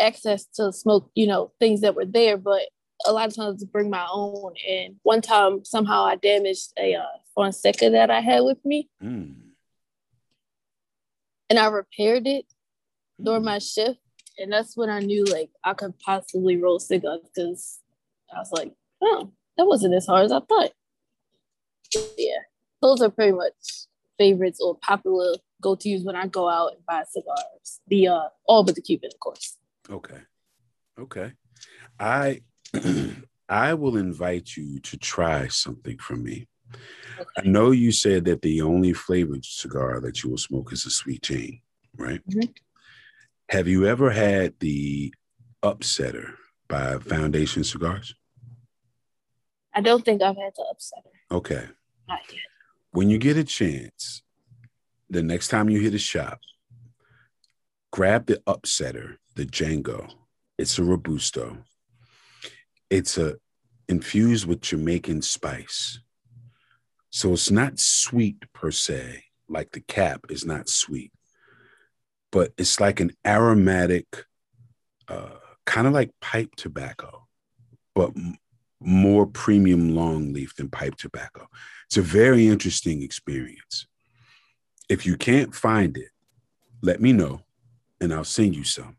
access 0.00 0.46
to 0.54 0.72
smoke, 0.72 1.10
you 1.14 1.26
know, 1.26 1.52
things 1.58 1.80
that 1.82 1.94
were 1.94 2.06
there, 2.06 2.36
but 2.36 2.62
a 3.06 3.12
lot 3.12 3.28
of 3.28 3.36
times 3.36 3.60
to 3.60 3.66
bring 3.66 3.90
my 3.90 4.06
own. 4.10 4.54
And 4.68 4.96
one 5.02 5.22
time 5.22 5.64
somehow 5.64 6.04
I 6.04 6.16
damaged 6.16 6.72
a 6.78 6.94
uh, 6.94 7.02
Fonseca 7.34 7.90
that 7.90 8.10
I 8.10 8.20
had 8.20 8.40
with 8.40 8.64
me. 8.64 8.88
Mm. 9.02 9.34
And 11.50 11.58
I 11.58 11.66
repaired 11.66 12.26
it 12.26 12.46
during 13.22 13.44
my 13.44 13.58
shift, 13.58 13.98
and 14.38 14.52
that's 14.52 14.76
when 14.76 14.90
I 14.90 15.00
knew 15.00 15.24
like 15.24 15.50
I 15.64 15.74
could 15.74 15.98
possibly 15.98 16.56
roll 16.56 16.78
cigars 16.78 17.20
because 17.34 17.80
I 18.34 18.38
was 18.38 18.52
like, 18.52 18.72
oh, 19.02 19.32
that 19.56 19.66
wasn't 19.66 19.94
as 19.94 20.06
hard 20.06 20.26
as 20.26 20.32
I 20.32 20.40
thought. 20.40 20.72
Yeah, 22.16 22.38
those 22.82 23.00
are 23.00 23.10
pretty 23.10 23.32
much 23.32 23.86
favorites 24.18 24.60
or 24.62 24.76
popular 24.78 25.34
go 25.60 25.74
tos 25.74 26.04
when 26.04 26.16
I 26.16 26.26
go 26.26 26.48
out 26.48 26.72
and 26.74 26.86
buy 26.86 27.04
cigars. 27.10 27.80
The 27.88 28.08
uh, 28.08 28.28
all 28.46 28.64
but 28.64 28.74
the 28.74 28.82
Cuban, 28.82 29.10
of 29.12 29.20
course. 29.20 29.56
Okay, 29.90 30.20
okay. 30.98 31.32
I 31.98 32.42
I 33.48 33.74
will 33.74 33.96
invite 33.96 34.56
you 34.56 34.78
to 34.80 34.96
try 34.98 35.48
something 35.48 35.98
from 35.98 36.22
me. 36.22 36.48
Okay. 37.20 37.30
I 37.38 37.42
know 37.42 37.70
you 37.70 37.90
said 37.90 38.24
that 38.26 38.42
the 38.42 38.62
only 38.62 38.92
flavored 38.92 39.44
cigar 39.44 40.00
that 40.00 40.22
you 40.22 40.30
will 40.30 40.38
smoke 40.38 40.72
is 40.72 40.86
a 40.86 40.90
sweet 40.90 41.22
Jane, 41.22 41.60
right? 41.96 42.20
Mm-hmm. 42.28 42.50
Have 43.48 43.66
you 43.66 43.86
ever 43.86 44.10
had 44.10 44.54
the 44.60 45.12
Upsetter 45.62 46.34
by 46.68 46.98
Foundation 46.98 47.64
Cigars? 47.64 48.14
I 49.74 49.80
don't 49.80 50.04
think 50.04 50.22
I've 50.22 50.36
had 50.36 50.52
the 50.56 50.64
Upsetter. 50.72 51.36
Okay. 51.36 51.66
Not 52.08 52.20
yet. 52.30 52.40
When 52.92 53.10
you 53.10 53.18
get 53.18 53.36
a 53.36 53.44
chance, 53.44 54.22
the 55.10 55.22
next 55.22 55.48
time 55.48 55.68
you 55.68 55.80
hit 55.80 55.94
a 55.94 55.98
shop, 55.98 56.40
grab 57.92 58.26
the 58.26 58.40
Upsetter, 58.46 59.16
the 59.34 59.44
Django. 59.44 60.12
It's 60.58 60.78
a 60.78 60.82
Robusto. 60.82 61.58
It's 62.90 63.18
a 63.18 63.36
infused 63.88 64.46
with 64.46 64.60
Jamaican 64.60 65.22
spice. 65.22 66.00
So 67.10 67.32
it's 67.32 67.50
not 67.50 67.78
sweet 67.78 68.44
per 68.52 68.70
se, 68.70 69.24
like 69.48 69.72
the 69.72 69.80
cap 69.80 70.26
is 70.28 70.44
not 70.44 70.68
sweet, 70.68 71.12
but 72.30 72.52
it's 72.58 72.80
like 72.80 73.00
an 73.00 73.12
aromatic, 73.26 74.24
uh, 75.08 75.38
kind 75.64 75.86
of 75.86 75.92
like 75.92 76.10
pipe 76.20 76.54
tobacco, 76.56 77.26
but 77.94 78.10
m- 78.16 78.36
more 78.80 79.26
premium 79.26 79.94
long 79.94 80.32
leaf 80.32 80.54
than 80.56 80.68
pipe 80.68 80.96
tobacco. 80.96 81.48
It's 81.86 81.96
a 81.96 82.02
very 82.02 82.46
interesting 82.46 83.02
experience. 83.02 83.86
If 84.88 85.06
you 85.06 85.16
can't 85.16 85.54
find 85.54 85.96
it, 85.96 86.10
let 86.82 87.00
me 87.00 87.12
know 87.12 87.40
and 88.00 88.12
I'll 88.12 88.24
send 88.24 88.54
you 88.54 88.64
some. 88.64 88.96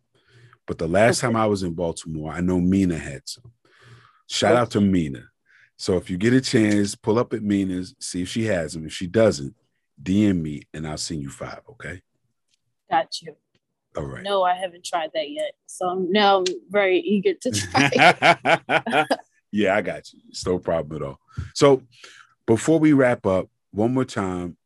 But 0.68 0.78
the 0.78 0.88
last 0.88 1.22
time 1.22 1.36
I 1.36 1.48
was 1.48 1.64
in 1.64 1.74
Baltimore, 1.74 2.32
I 2.32 2.42
know 2.42 2.60
Mina 2.60 2.98
had 2.98 3.22
some. 3.26 3.52
Shout 4.28 4.56
out 4.56 4.72
to 4.72 4.82
Mina. 4.82 5.29
So 5.80 5.96
if 5.96 6.10
you 6.10 6.18
get 6.18 6.34
a 6.34 6.42
chance, 6.42 6.94
pull 6.94 7.18
up 7.18 7.32
at 7.34 7.42
Mina's, 7.42 7.96
see 8.00 8.24
if 8.24 8.28
she 8.28 8.44
has 8.48 8.74
them. 8.74 8.86
If 8.86 8.92
she 8.92 9.08
doesn't, 9.08 9.56
DM 10.04 10.42
me 10.42 10.64
and 10.74 10.86
I'll 10.86 10.98
send 10.98 11.22
you 11.22 11.30
five. 11.30 11.62
Okay. 11.70 12.02
Got 12.92 13.22
you. 13.22 13.38
All 13.96 14.04
right. 14.04 14.22
No, 14.22 14.44
I 14.44 14.56
haven't 14.56 14.84
tried 14.84 15.12
that 15.14 15.30
yet. 15.30 15.54
So 15.68 16.06
now 16.10 16.40
I'm 16.40 16.46
very 16.70 17.00
eager 17.00 17.34
to 17.34 17.52
try. 18.92 19.06
yeah, 19.54 19.78
I 19.78 19.82
got 19.82 20.12
you. 20.12 20.20
It's 20.28 20.46
no 20.46 20.60
problem 20.60 21.02
at 21.02 21.08
all. 21.08 21.20
So 21.54 21.82
before 22.46 22.80
we 22.80 22.92
wrap 22.92 23.26
up, 23.26 23.48
one 23.72 23.94
more 23.94 24.04
time, 24.04 24.58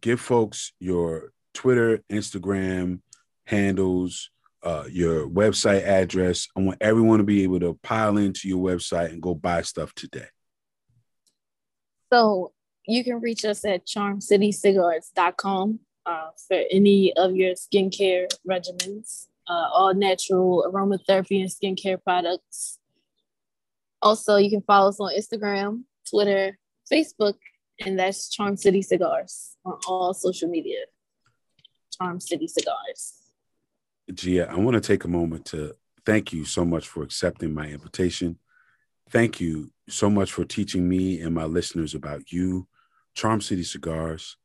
give 0.00 0.20
folks 0.20 0.72
your 0.80 1.32
Twitter, 1.54 2.02
Instagram 2.10 2.98
handles, 3.46 4.30
uh, 4.64 4.86
your 4.90 5.28
website 5.28 5.84
address. 5.84 6.48
I 6.56 6.62
want 6.62 6.78
everyone 6.80 7.18
to 7.18 7.24
be 7.24 7.44
able 7.44 7.60
to 7.60 7.78
pile 7.84 8.18
into 8.18 8.48
your 8.48 8.58
website 8.58 9.10
and 9.10 9.22
go 9.22 9.36
buy 9.36 9.62
stuff 9.62 9.94
today. 9.94 10.26
So 12.12 12.52
you 12.86 13.04
can 13.04 13.20
reach 13.20 13.44
us 13.44 13.64
at 13.64 13.86
charmcitycigars.com 13.86 15.80
uh, 16.06 16.28
for 16.46 16.62
any 16.70 17.12
of 17.16 17.36
your 17.36 17.52
skincare 17.52 18.26
regimens, 18.48 19.26
uh, 19.48 19.68
all 19.72 19.94
natural 19.94 20.70
aromatherapy 20.72 21.40
and 21.40 21.50
skincare 21.50 22.02
products. 22.02 22.78
Also, 24.00 24.36
you 24.36 24.48
can 24.48 24.62
follow 24.62 24.88
us 24.88 25.00
on 25.00 25.12
Instagram, 25.12 25.82
Twitter, 26.08 26.58
Facebook, 26.90 27.34
and 27.84 27.98
that's 27.98 28.30
Charm 28.30 28.56
City 28.56 28.80
Cigars 28.80 29.56
on 29.64 29.78
all 29.86 30.14
social 30.14 30.48
media. 30.48 30.78
Charm 32.00 32.20
City 32.20 32.46
Cigars. 32.46 33.14
Gia, 34.12 34.50
I 34.50 34.56
want 34.56 34.74
to 34.74 34.80
take 34.80 35.04
a 35.04 35.08
moment 35.08 35.44
to 35.46 35.74
thank 36.06 36.32
you 36.32 36.44
so 36.44 36.64
much 36.64 36.88
for 36.88 37.02
accepting 37.02 37.52
my 37.52 37.66
invitation. 37.68 38.38
Thank 39.10 39.40
you 39.40 39.70
so 39.88 40.10
much 40.10 40.32
for 40.32 40.44
teaching 40.44 40.88
me 40.88 41.20
and 41.20 41.34
my 41.34 41.44
listeners 41.44 41.94
about 41.94 42.30
you, 42.32 42.68
Charm 43.14 43.40
City 43.40 43.62
Cigars. 43.62 44.36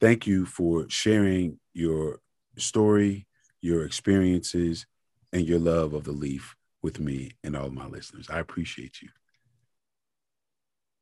Thank 0.00 0.26
you 0.26 0.46
for 0.46 0.88
sharing 0.88 1.58
your 1.72 2.20
story, 2.56 3.26
your 3.60 3.84
experiences, 3.84 4.86
and 5.32 5.46
your 5.46 5.58
love 5.58 5.94
of 5.94 6.04
the 6.04 6.12
leaf 6.12 6.56
with 6.82 6.98
me 6.98 7.32
and 7.44 7.56
all 7.56 7.70
my 7.70 7.86
listeners. 7.86 8.28
I 8.30 8.38
appreciate 8.38 9.02
you. 9.02 9.08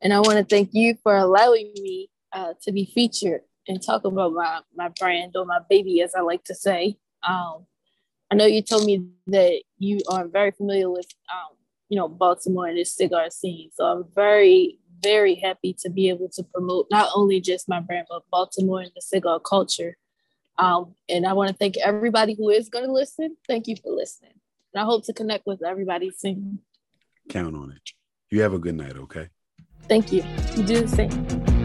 And 0.01 0.13
I 0.13 0.21
want 0.21 0.39
to 0.39 0.45
thank 0.45 0.71
you 0.73 0.97
for 1.03 1.17
allowing 1.17 1.73
me 1.75 2.09
uh, 2.33 2.55
to 2.63 2.73
be 2.73 2.85
featured 2.85 3.41
and 3.67 3.83
talk 3.83 4.05
about 4.05 4.33
my, 4.33 4.61
my 4.75 4.89
brand 4.99 5.37
or 5.37 5.45
my 5.45 5.59
baby, 5.69 6.01
as 6.03 6.15
I 6.15 6.21
like 6.21 6.45
to 6.45 6.55
say. 6.55 6.97
Um, 7.27 7.67
I 8.31 8.35
know 8.35 8.47
you 8.47 8.63
told 8.63 8.85
me 8.85 9.05
that 9.27 9.63
you 9.79 10.01
are 10.09 10.27
very 10.29 10.51
familiar 10.53 10.91
with, 10.91 11.07
um, 11.33 11.57
you 11.89 11.97
know, 11.97 12.09
Baltimore 12.09 12.67
and 12.67 12.79
this 12.79 12.95
cigar 12.95 13.31
scene. 13.31 13.71
So 13.75 13.85
I'm 13.85 14.05
very, 14.15 14.79
very 15.03 15.35
happy 15.35 15.75
to 15.81 15.91
be 15.91 16.09
able 16.09 16.29
to 16.31 16.43
promote 16.43 16.87
not 16.91 17.11
only 17.15 17.41
just 17.41 17.69
my 17.69 17.81
brand, 17.81 18.07
but 18.11 18.23
Baltimore 18.31 18.81
and 18.81 18.91
the 18.95 19.01
cigar 19.01 19.41
culture. 19.41 19.97
Um, 20.59 20.95
and 21.09 21.27
I 21.27 21.33
want 21.33 21.51
to 21.51 21.57
thank 21.57 21.77
everybody 21.79 22.35
who 22.35 22.51
is 22.51 22.69
going 22.69 22.85
to 22.85 22.93
listen. 22.93 23.37
Thank 23.47 23.69
you 23.69 23.77
for 23.77 23.93
listening. 23.93 24.33
And 24.75 24.83
I 24.83 24.85
hope 24.85 25.05
to 25.07 25.13
connect 25.13 25.47
with 25.47 25.65
everybody 25.65 26.11
soon. 26.11 26.61
Count 27.29 27.55
on 27.55 27.73
it. 27.73 27.93
You 28.31 28.43
have 28.43 28.53
a 28.53 28.59
good 28.59 28.75
night, 28.75 28.97
okay? 28.97 29.29
Thank 29.89 30.13
you. 30.13 30.23
You 30.57 30.65
do 30.65 30.87
the 30.87 30.89
same. 30.89 31.58